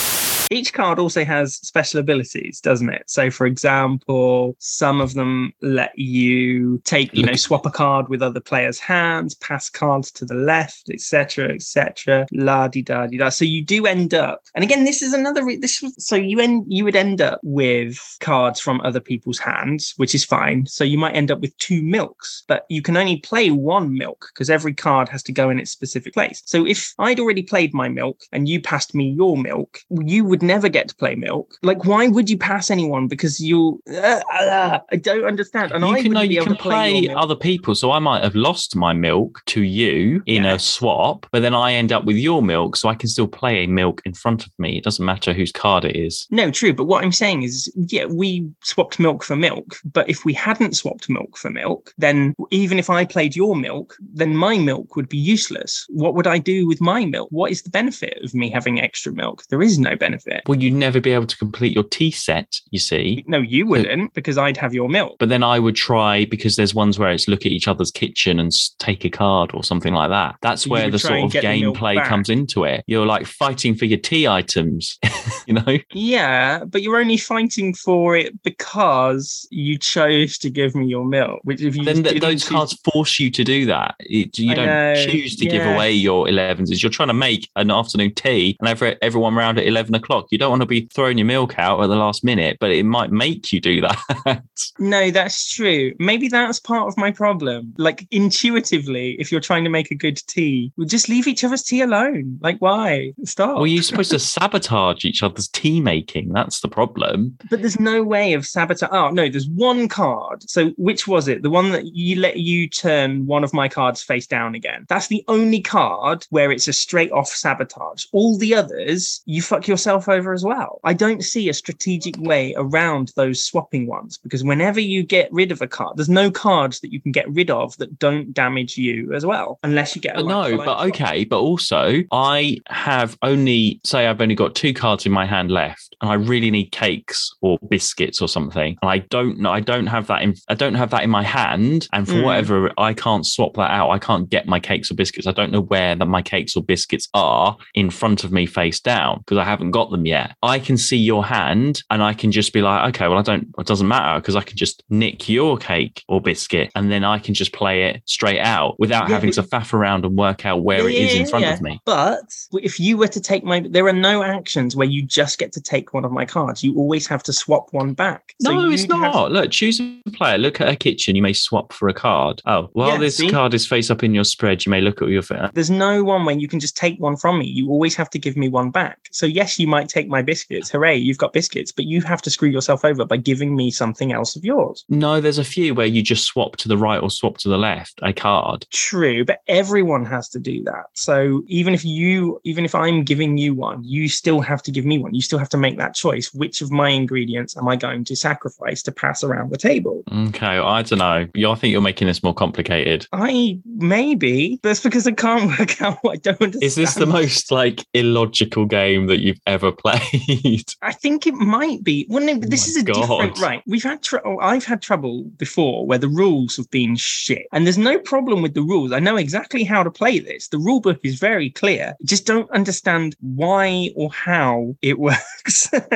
Each 0.50 0.72
card 0.72 0.98
also 0.98 1.24
has 1.24 1.56
special 1.56 2.00
abilities, 2.00 2.60
doesn't 2.60 2.90
it? 2.90 3.04
So, 3.06 3.30
for 3.30 3.46
example, 3.46 4.56
some 4.58 5.00
of 5.00 5.14
them 5.14 5.52
let 5.62 5.98
you 5.98 6.80
take, 6.84 7.14
you 7.14 7.24
know, 7.24 7.34
swap 7.34 7.66
a 7.66 7.70
card 7.70 8.08
with 8.08 8.22
other 8.22 8.40
players' 8.40 8.78
hands, 8.78 9.34
pass 9.34 9.70
cards 9.70 10.10
to 10.12 10.24
the 10.24 10.34
left, 10.34 10.90
etc., 10.90 11.52
etc. 11.52 12.26
La 12.32 12.68
di 12.68 12.82
da 12.82 13.06
di 13.06 13.16
da. 13.16 13.30
So 13.30 13.44
you 13.44 13.64
do 13.64 13.86
end 13.86 14.14
up, 14.14 14.42
and 14.54 14.62
again, 14.62 14.84
this 14.84 15.02
is 15.02 15.12
another. 15.12 15.44
Re- 15.44 15.56
this 15.56 15.80
was 15.80 15.94
so 16.04 16.16
you 16.16 16.40
end 16.40 16.64
you 16.68 16.84
would 16.84 16.96
end 16.96 17.20
up 17.20 17.40
with 17.42 18.16
cards 18.20 18.60
from 18.60 18.80
other 18.82 19.00
people's 19.00 19.38
hands, 19.38 19.94
which 19.96 20.14
is 20.14 20.24
fine. 20.24 20.66
So 20.66 20.84
you 20.84 20.98
might 20.98 21.16
end 21.16 21.30
up 21.30 21.40
with 21.40 21.56
two 21.58 21.82
milks, 21.82 22.44
but 22.48 22.66
you 22.68 22.82
can 22.82 22.96
only 22.96 23.18
play 23.18 23.50
one 23.50 23.96
milk 23.96 24.30
because 24.32 24.50
every 24.50 24.74
card 24.74 25.08
has 25.08 25.22
to 25.24 25.32
go 25.32 25.50
in 25.50 25.58
its 25.58 25.70
specific 25.70 26.12
place. 26.12 26.42
So 26.44 26.66
if 26.66 26.92
I'd 26.98 27.20
already 27.20 27.42
played 27.42 27.72
my 27.72 27.88
milk 27.88 28.20
and 28.32 28.48
you 28.48 28.60
passed 28.60 28.94
me 28.94 29.08
your 29.08 29.36
milk, 29.36 29.80
you 29.90 30.24
would 30.24 30.33
never 30.42 30.68
get 30.68 30.88
to 30.88 30.94
play 30.94 31.14
milk. 31.14 31.56
Like, 31.62 31.84
why 31.84 32.08
would 32.08 32.28
you 32.30 32.38
pass 32.38 32.70
anyone? 32.70 33.08
Because 33.08 33.40
you, 33.40 33.80
uh, 33.90 34.20
uh, 34.32 34.78
I 34.90 34.96
don't 34.96 35.24
understand. 35.24 35.72
And 35.72 35.84
I 35.84 35.88
you 35.88 35.94
can 35.94 35.96
wouldn't 35.96 36.14
know 36.14 36.20
you 36.22 36.42
can 36.42 36.56
play, 36.56 37.06
play 37.06 37.14
other 37.14 37.36
people. 37.36 37.74
So 37.74 37.90
I 37.90 37.98
might 37.98 38.22
have 38.22 38.34
lost 38.34 38.76
my 38.76 38.92
milk 38.92 39.42
to 39.46 39.62
you 39.62 40.22
in 40.26 40.44
Yeah. 40.44 40.54
a 40.54 40.58
swap, 40.58 41.26
but 41.32 41.40
then 41.40 41.54
I 41.54 41.72
end 41.74 41.92
up 41.92 42.04
with 42.04 42.16
your 42.16 42.42
milk, 42.42 42.76
so 42.76 42.88
I 42.88 42.94
can 42.94 43.08
still 43.08 43.28
play 43.28 43.64
a 43.64 43.66
milk 43.66 44.02
in 44.04 44.14
front 44.14 44.46
of 44.46 44.52
me. 44.58 44.78
It 44.78 44.84
doesn't 44.84 45.04
matter 45.04 45.32
whose 45.32 45.52
card 45.52 45.84
it 45.84 45.96
is. 45.96 46.26
No, 46.30 46.50
true. 46.50 46.72
But 46.72 46.84
what 46.84 47.04
I'm 47.04 47.12
saying 47.12 47.42
is, 47.42 47.72
yeah, 47.74 48.06
we 48.06 48.48
swapped 48.62 48.98
milk 48.98 49.22
for 49.22 49.36
milk. 49.36 49.76
But 49.84 50.08
if 50.08 50.24
we 50.24 50.32
hadn't 50.32 50.76
swapped 50.76 51.08
milk 51.08 51.36
for 51.36 51.50
milk, 51.50 51.92
then 51.98 52.34
even 52.50 52.78
if 52.78 52.90
I 52.90 53.04
played 53.04 53.36
your 53.36 53.54
milk, 53.56 53.96
then 54.00 54.36
my 54.36 54.58
milk 54.58 54.96
would 54.96 55.08
be 55.08 55.18
useless. 55.18 55.86
What 55.88 56.14
would 56.14 56.26
I 56.26 56.38
do 56.38 56.66
with 56.66 56.80
my 56.80 57.04
milk? 57.04 57.28
What 57.30 57.50
is 57.50 57.62
the 57.62 57.70
benefit 57.70 58.18
of 58.22 58.34
me 58.34 58.50
having 58.50 58.80
extra 58.80 59.12
milk? 59.12 59.44
There 59.50 59.62
is 59.62 59.78
no 59.78 59.96
benefit. 59.96 60.23
Well, 60.46 60.58
you'd 60.58 60.74
never 60.74 61.00
be 61.00 61.12
able 61.12 61.26
to 61.26 61.36
complete 61.36 61.72
your 61.72 61.84
tea 61.84 62.10
set, 62.10 62.60
you 62.70 62.78
see. 62.78 63.24
No, 63.26 63.38
you 63.38 63.66
wouldn't 63.66 64.14
because 64.14 64.38
I'd 64.38 64.56
have 64.56 64.74
your 64.74 64.88
milk. 64.88 65.16
But 65.18 65.28
then 65.28 65.42
I 65.42 65.58
would 65.58 65.76
try 65.76 66.24
because 66.24 66.56
there's 66.56 66.74
ones 66.74 66.98
where 66.98 67.10
it's 67.10 67.28
look 67.28 67.40
at 67.40 67.52
each 67.52 67.68
other's 67.68 67.90
kitchen 67.90 68.38
and 68.38 68.52
take 68.78 69.04
a 69.04 69.10
card 69.10 69.50
or 69.54 69.62
something 69.62 69.94
like 69.94 70.10
that. 70.10 70.36
That's 70.42 70.62
So 70.62 70.70
where 70.70 70.90
the 70.90 70.98
sort 70.98 71.24
of 71.24 71.32
get 71.32 71.42
the 71.42 71.60
milk 71.60 71.76
gameplay 71.76 72.04
comes 72.04 72.28
into 72.28 72.64
it. 72.64 72.84
You're 72.86 73.06
like 73.06 73.26
fighting 73.26 73.74
for 73.74 73.84
your 73.84 73.98
tea 73.98 74.26
items, 74.26 74.98
you 75.46 75.54
know? 75.54 75.78
Yeah, 75.92 76.64
but 76.64 76.82
you're 76.82 76.96
only 76.96 77.16
fighting 77.16 77.74
for 77.74 78.16
it 78.16 78.42
because 78.42 79.46
you 79.50 79.78
chose 79.78 80.38
to 80.38 80.50
give 80.50 80.74
me 80.74 80.86
your 80.86 81.04
milk. 81.04 81.40
Which 81.44 81.62
if 81.62 81.76
you 81.76 81.84
then 81.84 82.02
th- 82.02 82.20
those 82.20 82.48
cards 82.48 82.78
force 82.92 83.18
you 83.18 83.30
to 83.30 83.44
do 83.44 83.66
that. 83.66 83.94
It, 84.00 84.38
you 84.38 84.52
I 84.52 84.54
don't 84.54 84.66
know, 84.66 85.06
choose 85.06 85.36
to 85.36 85.46
give 85.46 85.66
away 85.66 85.92
your 85.92 86.26
11s. 86.26 86.82
You're 86.82 86.90
trying 86.90 87.08
to 87.08 87.14
make 87.14 87.48
an 87.56 87.70
afternoon 87.70 88.14
tea 88.14 88.56
and 88.60 88.68
every, 88.68 88.96
everyone 89.02 89.36
around 89.36 89.58
at 89.58 89.66
11 89.66 89.94
o'clock. 89.94 90.13
You 90.30 90.38
don't 90.38 90.50
want 90.50 90.62
to 90.62 90.66
be 90.66 90.88
throwing 90.94 91.18
your 91.18 91.26
milk 91.26 91.58
out 91.58 91.82
at 91.82 91.88
the 91.88 91.96
last 91.96 92.24
minute, 92.24 92.58
but 92.60 92.70
it 92.70 92.84
might 92.84 93.10
make 93.10 93.52
you 93.52 93.60
do 93.60 93.80
that. 94.24 94.42
No, 94.78 95.10
that's 95.10 95.52
true. 95.52 95.92
Maybe 95.98 96.28
that's 96.28 96.60
part 96.60 96.88
of 96.88 96.96
my 96.96 97.10
problem. 97.10 97.74
Like 97.78 98.06
intuitively, 98.10 99.16
if 99.18 99.30
you're 99.32 99.40
trying 99.40 99.64
to 99.64 99.70
make 99.70 99.90
a 99.90 99.94
good 99.94 100.16
tea, 100.26 100.72
well, 100.76 100.86
just 100.86 101.08
leave 101.08 101.26
each 101.26 101.44
other's 101.44 101.62
tea 101.62 101.80
alone. 101.82 102.38
Like 102.40 102.58
why? 102.58 103.12
Stop. 103.24 103.56
well, 103.56 103.66
you're 103.66 103.82
supposed 103.82 104.10
to 104.12 104.18
sabotage 104.18 105.04
each 105.04 105.22
other's 105.22 105.48
tea 105.48 105.80
making. 105.80 106.32
That's 106.32 106.60
the 106.60 106.68
problem. 106.68 107.36
But 107.50 107.60
there's 107.60 107.80
no 107.80 108.02
way 108.02 108.32
of 108.34 108.46
sabotage. 108.46 108.88
Oh 108.92 109.10
no, 109.10 109.28
there's 109.28 109.48
one 109.48 109.88
card. 109.88 110.48
So 110.48 110.70
which 110.76 111.06
was 111.06 111.28
it? 111.28 111.42
The 111.42 111.50
one 111.50 111.72
that 111.72 111.86
you 111.86 112.20
let 112.20 112.38
you 112.38 112.68
turn 112.68 113.26
one 113.26 113.44
of 113.44 113.52
my 113.52 113.68
cards 113.68 114.02
face 114.02 114.26
down 114.26 114.54
again. 114.54 114.86
That's 114.88 115.08
the 115.08 115.24
only 115.28 115.60
card 115.60 116.26
where 116.30 116.50
it's 116.52 116.68
a 116.68 116.72
straight 116.72 117.12
off 117.12 117.28
sabotage. 117.28 118.04
All 118.12 118.38
the 118.38 118.54
others, 118.54 119.22
you 119.26 119.42
fuck 119.42 119.66
yourself 119.68 120.03
over 120.08 120.32
as 120.32 120.44
well. 120.44 120.80
I 120.84 120.92
don't 120.92 121.22
see 121.24 121.48
a 121.48 121.54
strategic 121.54 122.16
way 122.18 122.54
around 122.56 123.12
those 123.16 123.44
swapping 123.44 123.86
ones 123.86 124.18
because 124.18 124.42
whenever 124.44 124.80
you 124.80 125.02
get 125.02 125.32
rid 125.32 125.52
of 125.52 125.60
a 125.62 125.66
card, 125.66 125.96
there's 125.96 126.08
no 126.08 126.30
cards 126.30 126.80
that 126.80 126.92
you 126.92 127.00
can 127.00 127.12
get 127.12 127.28
rid 127.30 127.50
of 127.50 127.76
that 127.78 127.98
don't 127.98 128.32
damage 128.34 128.76
you 128.76 129.12
as 129.14 129.24
well, 129.26 129.58
unless 129.62 129.94
you 129.94 130.00
get 130.02 130.14
a 130.18 130.22
But 130.22 130.28
no, 130.28 130.56
but 130.56 130.64
swap. 130.64 130.86
okay. 130.88 131.24
But 131.24 131.40
also, 131.40 132.02
I 132.12 132.58
have 132.68 133.16
only 133.22 133.80
say 133.84 134.06
I've 134.06 134.20
only 134.20 134.34
got 134.34 134.54
two 134.54 134.72
cards 134.74 135.06
in 135.06 135.12
my 135.12 135.26
hand 135.26 135.50
left, 135.50 135.94
and 136.00 136.10
I 136.10 136.14
really 136.14 136.50
need 136.50 136.66
cakes 136.72 137.32
or 137.40 137.58
biscuits 137.68 138.20
or 138.20 138.28
something, 138.28 138.76
and 138.82 138.90
I 138.90 138.98
don't 138.98 139.38
know. 139.38 139.50
I 139.50 139.60
don't 139.60 139.86
have 139.86 140.06
that 140.08 140.22
in. 140.22 140.34
I 140.48 140.54
don't 140.54 140.74
have 140.74 140.90
that 140.90 141.02
in 141.02 141.10
my 141.10 141.22
hand, 141.22 141.88
and 141.92 142.06
for 142.06 142.14
Mm. 142.14 142.24
whatever, 142.24 142.70
I 142.78 142.94
can't 142.94 143.26
swap 143.26 143.54
that 143.54 143.70
out. 143.70 143.90
I 143.90 143.98
can't 143.98 144.28
get 144.28 144.46
my 144.46 144.60
cakes 144.60 144.90
or 144.90 144.94
biscuits. 144.94 145.26
I 145.26 145.32
don't 145.32 145.52
know 145.52 145.60
where 145.62 145.94
that 145.94 146.06
my 146.06 146.22
cakes 146.22 146.56
or 146.56 146.62
biscuits 146.62 147.08
are 147.14 147.56
in 147.74 147.90
front 147.90 148.24
of 148.24 148.32
me 148.32 148.46
face 148.46 148.80
down 148.80 149.18
because 149.18 149.38
I 149.38 149.44
haven't 149.44 149.70
got 149.72 149.90
them 149.94 150.06
yet. 150.06 150.36
I 150.42 150.58
can 150.58 150.76
see 150.76 150.96
your 150.96 151.24
hand, 151.24 151.82
and 151.90 152.02
I 152.02 152.12
can 152.14 152.32
just 152.32 152.52
be 152.52 152.62
like, 152.62 152.94
okay, 152.94 153.08
well, 153.08 153.18
I 153.18 153.22
don't. 153.22 153.48
It 153.58 153.66
doesn't 153.66 153.88
matter 153.88 154.20
because 154.20 154.36
I 154.36 154.42
can 154.42 154.56
just 154.56 154.82
nick 154.90 155.28
your 155.28 155.56
cake 155.56 156.02
or 156.08 156.20
biscuit, 156.20 156.70
and 156.74 156.90
then 156.90 157.04
I 157.04 157.18
can 157.18 157.34
just 157.34 157.52
play 157.52 157.84
it 157.84 158.02
straight 158.04 158.40
out 158.40 158.78
without 158.78 159.08
Yeah, 159.08 159.14
having 159.14 159.32
to 159.32 159.42
faff 159.42 159.72
around 159.72 160.04
and 160.04 160.16
work 160.16 160.44
out 160.46 160.62
where 160.62 160.88
it 160.88 160.94
is 160.94 161.14
in 161.14 161.26
front 161.26 161.44
yeah. 161.44 161.54
of 161.54 161.62
me. 161.62 161.80
But 161.84 162.24
if 162.52 162.78
you 162.78 162.96
were 162.96 163.08
to 163.08 163.20
take 163.20 163.44
my, 163.44 163.60
there 163.68 163.86
are 163.86 163.92
no 163.92 164.22
actions 164.22 164.76
where 164.76 164.88
you 164.88 165.02
just 165.02 165.38
get 165.38 165.52
to 165.52 165.60
take 165.60 165.94
one 165.94 166.04
of 166.04 166.12
my 166.12 166.24
cards. 166.24 166.62
You 166.62 166.76
always 166.76 167.06
have 167.06 167.22
to 167.24 167.32
swap 167.32 167.72
one 167.72 167.94
back. 167.94 168.34
So 168.42 168.52
no, 168.52 168.70
it's 168.70 168.82
have- 168.82 168.90
not. 168.90 169.32
Look, 169.32 169.50
choose 169.50 169.80
a 169.80 170.00
player. 170.12 170.38
Look 170.38 170.60
at 170.60 170.68
her 170.68 170.76
kitchen. 170.76 171.16
You 171.16 171.22
may 171.22 171.32
swap 171.32 171.72
for 171.72 171.88
a 171.88 171.94
card. 171.94 172.42
Oh, 172.46 172.68
while 172.72 172.90
Yeah, 172.90 172.98
this 172.98 173.16
see? 173.16 173.30
card 173.30 173.54
is 173.54 173.66
face 173.66 173.90
up 173.90 174.02
in 174.02 174.14
your 174.14 174.24
spread, 174.24 174.64
you 174.66 174.70
may 174.70 174.80
look 174.80 175.02
at 175.02 175.08
your. 175.08 175.22
There's 175.54 175.70
no 175.70 176.04
one 176.04 176.24
where 176.24 176.36
you 176.36 176.48
can 176.48 176.60
just 176.60 176.76
take 176.76 176.98
one 177.00 177.16
from 177.16 177.38
me. 177.38 177.46
You 177.46 177.70
always 177.70 177.94
have 177.96 178.10
to 178.10 178.18
give 178.18 178.36
me 178.36 178.48
one 178.48 178.70
back. 178.70 178.98
So 179.10 179.26
yes, 179.26 179.58
you 179.58 179.66
might 179.66 179.83
take 179.88 180.08
my 180.08 180.22
biscuits. 180.22 180.70
Hooray, 180.70 180.96
you've 180.96 181.18
got 181.18 181.32
biscuits, 181.32 181.72
but 181.72 181.84
you 181.84 182.02
have 182.02 182.22
to 182.22 182.30
screw 182.30 182.48
yourself 182.48 182.84
over 182.84 183.04
by 183.04 183.16
giving 183.16 183.56
me 183.56 183.70
something 183.70 184.12
else 184.12 184.36
of 184.36 184.44
yours. 184.44 184.84
No, 184.88 185.20
there's 185.20 185.38
a 185.38 185.44
few 185.44 185.74
where 185.74 185.86
you 185.86 186.02
just 186.02 186.24
swap 186.24 186.56
to 186.56 186.68
the 186.68 186.76
right 186.78 187.02
or 187.02 187.10
swap 187.10 187.38
to 187.38 187.48
the 187.48 187.58
left 187.58 188.00
a 188.02 188.12
card. 188.12 188.66
True, 188.72 189.24
but 189.24 189.40
everyone 189.48 190.04
has 190.04 190.28
to 190.30 190.38
do 190.38 190.62
that. 190.64 190.86
So 190.94 191.42
even 191.46 191.74
if 191.74 191.84
you, 191.84 192.40
even 192.44 192.64
if 192.64 192.74
I'm 192.74 193.02
giving 193.04 193.38
you 193.38 193.54
one, 193.54 193.82
you 193.84 194.08
still 194.08 194.40
have 194.40 194.62
to 194.64 194.70
give 194.70 194.84
me 194.84 194.98
one. 194.98 195.14
You 195.14 195.22
still 195.22 195.38
have 195.38 195.48
to 195.50 195.56
make 195.58 195.78
that 195.78 195.94
choice. 195.94 196.32
Which 196.34 196.60
of 196.60 196.70
my 196.70 196.88
ingredients 196.88 197.56
am 197.56 197.68
I 197.68 197.76
going 197.76 198.04
to 198.04 198.16
sacrifice 198.16 198.82
to 198.84 198.92
pass 198.92 199.22
around 199.22 199.50
the 199.50 199.56
table? 199.56 200.02
Okay, 200.12 200.58
I 200.58 200.82
don't 200.82 200.98
know. 200.98 201.26
I 201.50 201.54
think 201.54 201.72
you're 201.72 201.80
making 201.80 202.08
this 202.08 202.22
more 202.22 202.34
complicated. 202.34 203.06
I 203.12 203.60
maybe 203.66 204.60
that's 204.62 204.80
because 204.80 205.06
I 205.06 205.12
can't 205.12 205.58
work 205.58 205.80
out. 205.80 205.98
what 206.02 206.12
I 206.12 206.16
don't 206.16 206.40
understand. 206.40 206.62
Is 206.62 206.74
this 206.74 206.94
the 206.94 207.06
most 207.06 207.50
like 207.50 207.84
illogical 207.94 208.66
game 208.66 209.06
that 209.06 209.20
you've 209.20 209.40
ever 209.46 209.72
played? 209.78 210.72
I 210.82 210.92
think 210.92 211.26
it 211.26 211.34
might 211.34 211.82
be. 211.84 212.06
Well, 212.08 212.24
no, 212.24 212.38
but 212.38 212.50
this 212.50 212.66
my 212.66 212.70
is 212.70 212.76
a 212.76 212.82
different 212.84 213.38
right. 213.38 213.62
We've 213.66 213.82
had 213.82 214.02
tr- 214.02 214.24
oh, 214.24 214.38
I've 214.38 214.64
had 214.64 214.82
trouble 214.82 215.24
before 215.36 215.86
where 215.86 215.98
the 215.98 216.08
rules 216.08 216.56
have 216.56 216.70
been 216.70 216.96
shit, 216.96 217.46
and 217.52 217.66
there's 217.66 217.78
no 217.78 217.98
problem 217.98 218.42
with 218.42 218.54
the 218.54 218.62
rules. 218.62 218.92
I 218.92 218.98
know 219.00 219.16
exactly 219.16 219.64
how 219.64 219.82
to 219.82 219.90
play 219.90 220.18
this. 220.18 220.48
The 220.48 220.58
rule 220.58 220.80
book 220.80 221.00
is 221.02 221.18
very 221.18 221.50
clear. 221.50 221.94
Just 222.04 222.26
don't 222.26 222.50
understand 222.50 223.16
why 223.20 223.90
or 223.96 224.10
how 224.12 224.76
it 224.82 224.98
works. 224.98 225.70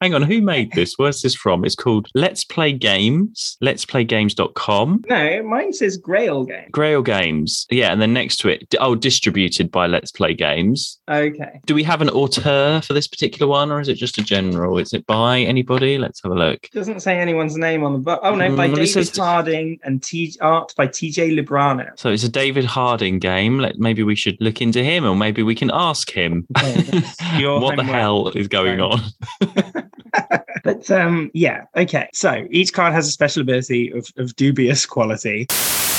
Hang 0.00 0.14
on, 0.14 0.22
who 0.22 0.40
made 0.40 0.72
this? 0.72 0.94
Where's 0.96 1.22
this 1.22 1.34
from? 1.34 1.64
It's 1.64 1.74
called 1.74 2.08
Let's 2.14 2.44
Play 2.44 2.72
Games. 2.72 3.56
Let's 3.60 3.84
Play 3.84 4.04
Games.com. 4.04 5.02
no, 5.08 5.42
mine 5.42 5.72
says 5.72 5.96
Grail 5.96 6.44
Games. 6.44 6.68
Grail 6.70 7.02
Games. 7.02 7.66
Yeah, 7.70 7.92
and 7.92 8.00
then 8.00 8.12
next 8.12 8.38
to 8.38 8.48
it, 8.48 8.74
oh, 8.80 8.94
distributed 8.94 9.70
by 9.70 9.86
Let's 9.86 10.12
Play 10.12 10.34
Games. 10.34 10.98
Okay. 11.10 11.60
Do 11.66 11.74
we 11.74 11.82
have 11.82 12.00
an 12.02 12.10
auteur 12.40 12.80
for 12.82 12.92
this 12.92 13.06
particular 13.06 13.48
one, 13.48 13.70
or 13.70 13.80
is 13.80 13.88
it 13.88 13.94
just 13.94 14.18
a 14.18 14.22
general? 14.22 14.78
Is 14.78 14.92
it 14.92 15.06
by 15.06 15.40
anybody? 15.40 15.98
Let's 15.98 16.22
have 16.22 16.32
a 16.32 16.34
look. 16.34 16.68
Doesn't 16.72 17.00
say 17.00 17.18
anyone's 17.18 17.56
name 17.56 17.84
on 17.84 17.92
the 17.92 17.98
book. 17.98 18.20
Oh 18.22 18.34
no, 18.34 18.54
by 18.56 18.68
Mm, 18.68 18.74
David 18.74 18.88
says- 18.88 19.16
Harding 19.16 19.78
and 19.84 20.02
T- 20.02 20.36
art 20.40 20.72
by 20.76 20.86
TJ 20.86 21.38
Librano. 21.38 21.90
So 21.98 22.10
it's 22.10 22.24
a 22.24 22.28
David 22.28 22.64
Harding 22.64 23.18
game. 23.18 23.58
Let, 23.58 23.78
maybe 23.78 24.02
we 24.02 24.14
should 24.14 24.36
look 24.40 24.60
into 24.62 24.82
him, 24.82 25.04
or 25.04 25.14
maybe 25.16 25.42
we 25.42 25.54
can 25.54 25.70
ask 25.72 26.10
him 26.10 26.46
Okay, 26.58 27.46
what 27.46 27.76
the 27.76 27.84
hell 27.84 28.28
is 28.28 28.48
going 28.48 28.80
on. 28.80 29.00
But 30.62 30.90
um, 30.90 31.30
yeah, 31.32 31.62
okay. 31.76 32.08
So 32.12 32.46
each 32.50 32.72
card 32.74 32.92
has 32.92 33.08
a 33.08 33.10
special 33.10 33.40
ability 33.40 33.92
of, 33.92 34.06
of 34.18 34.36
dubious 34.36 34.84
quality. 34.84 35.46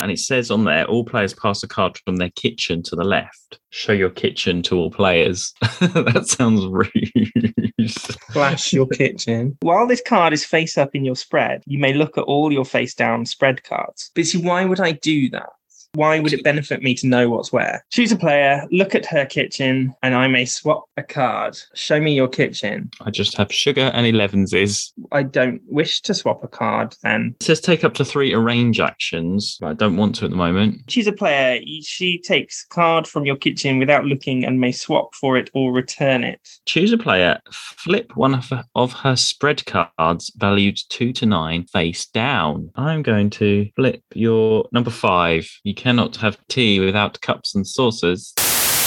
And 0.03 0.11
it 0.11 0.19
says 0.19 0.51
on 0.51 0.65
there, 0.65 0.85
all 0.85 1.03
players 1.03 1.33
pass 1.33 1.63
a 1.63 1.67
card 1.67 1.97
from 2.05 2.17
their 2.17 2.29
kitchen 2.31 2.83
to 2.83 2.95
the 2.95 3.03
left. 3.03 3.59
Show 3.71 3.93
your 3.93 4.09
kitchen 4.09 4.61
to 4.63 4.77
all 4.77 4.91
players. 4.91 5.53
that 5.79 6.25
sounds 6.27 6.65
rude. 6.65 7.89
Flash 8.31 8.73
your 8.73 8.87
kitchen. 8.87 9.57
While 9.61 9.87
this 9.87 10.01
card 10.05 10.33
is 10.33 10.43
face 10.43 10.77
up 10.77 10.93
in 10.93 11.05
your 11.05 11.15
spread, 11.15 11.63
you 11.65 11.79
may 11.79 11.93
look 11.93 12.17
at 12.17 12.25
all 12.25 12.51
your 12.51 12.65
face 12.65 12.93
down 12.93 13.25
spread 13.25 13.63
cards. 13.63 14.11
But 14.13 14.25
see, 14.25 14.41
why 14.41 14.65
would 14.65 14.81
I 14.81 14.91
do 14.91 15.29
that? 15.29 15.49
Why 15.93 16.21
would 16.21 16.31
it 16.31 16.43
benefit 16.43 16.81
me 16.81 16.93
to 16.95 17.07
know 17.07 17.29
what's 17.29 17.51
where? 17.51 17.85
Choose 17.91 18.13
a 18.13 18.15
player, 18.15 18.65
look 18.71 18.95
at 18.95 19.05
her 19.07 19.25
kitchen, 19.25 19.93
and 20.01 20.15
I 20.15 20.27
may 20.27 20.45
swap 20.45 20.85
a 20.95 21.03
card. 21.03 21.57
Show 21.75 21.99
me 21.99 22.15
your 22.15 22.29
kitchen. 22.29 22.89
I 23.01 23.11
just 23.11 23.35
have 23.35 23.51
sugar 23.51 23.91
and 23.93 24.05
11s. 24.05 24.93
I 25.11 25.23
don't 25.23 25.61
wish 25.67 25.99
to 26.01 26.13
swap 26.13 26.45
a 26.45 26.47
card 26.47 26.95
then. 27.03 27.35
It 27.41 27.43
says 27.43 27.59
take 27.59 27.83
up 27.83 27.93
to 27.95 28.05
three 28.05 28.33
arrange 28.33 28.79
actions, 28.79 29.57
but 29.59 29.67
I 29.67 29.73
don't 29.73 29.97
want 29.97 30.15
to 30.15 30.25
at 30.25 30.31
the 30.31 30.37
moment. 30.37 30.87
Choose 30.87 31.07
a 31.07 31.11
player. 31.11 31.59
She 31.83 32.19
takes 32.19 32.65
a 32.65 32.73
card 32.73 33.05
from 33.05 33.25
your 33.25 33.35
kitchen 33.35 33.77
without 33.77 34.05
looking 34.05 34.45
and 34.45 34.61
may 34.61 34.71
swap 34.71 35.13
for 35.13 35.35
it 35.35 35.49
or 35.53 35.73
return 35.73 36.23
it. 36.23 36.39
Choose 36.65 36.93
a 36.93 36.97
player, 36.97 37.37
flip 37.51 38.15
one 38.15 38.33
of 38.33 38.47
her, 38.49 38.63
of 38.75 38.93
her 38.93 39.17
spread 39.17 39.65
cards 39.65 40.31
valued 40.37 40.77
two 40.87 41.11
to 41.13 41.25
nine 41.25 41.65
face 41.65 42.05
down. 42.05 42.71
I'm 42.75 43.01
going 43.01 43.29
to 43.31 43.69
flip 43.75 44.03
your 44.13 44.69
number 44.71 44.91
five. 44.91 45.49
You 45.63 45.73
cannot 45.81 46.15
have 46.17 46.37
tea 46.47 46.79
without 46.79 47.19
cups 47.21 47.55
and 47.55 47.65
saucers. 47.65 48.35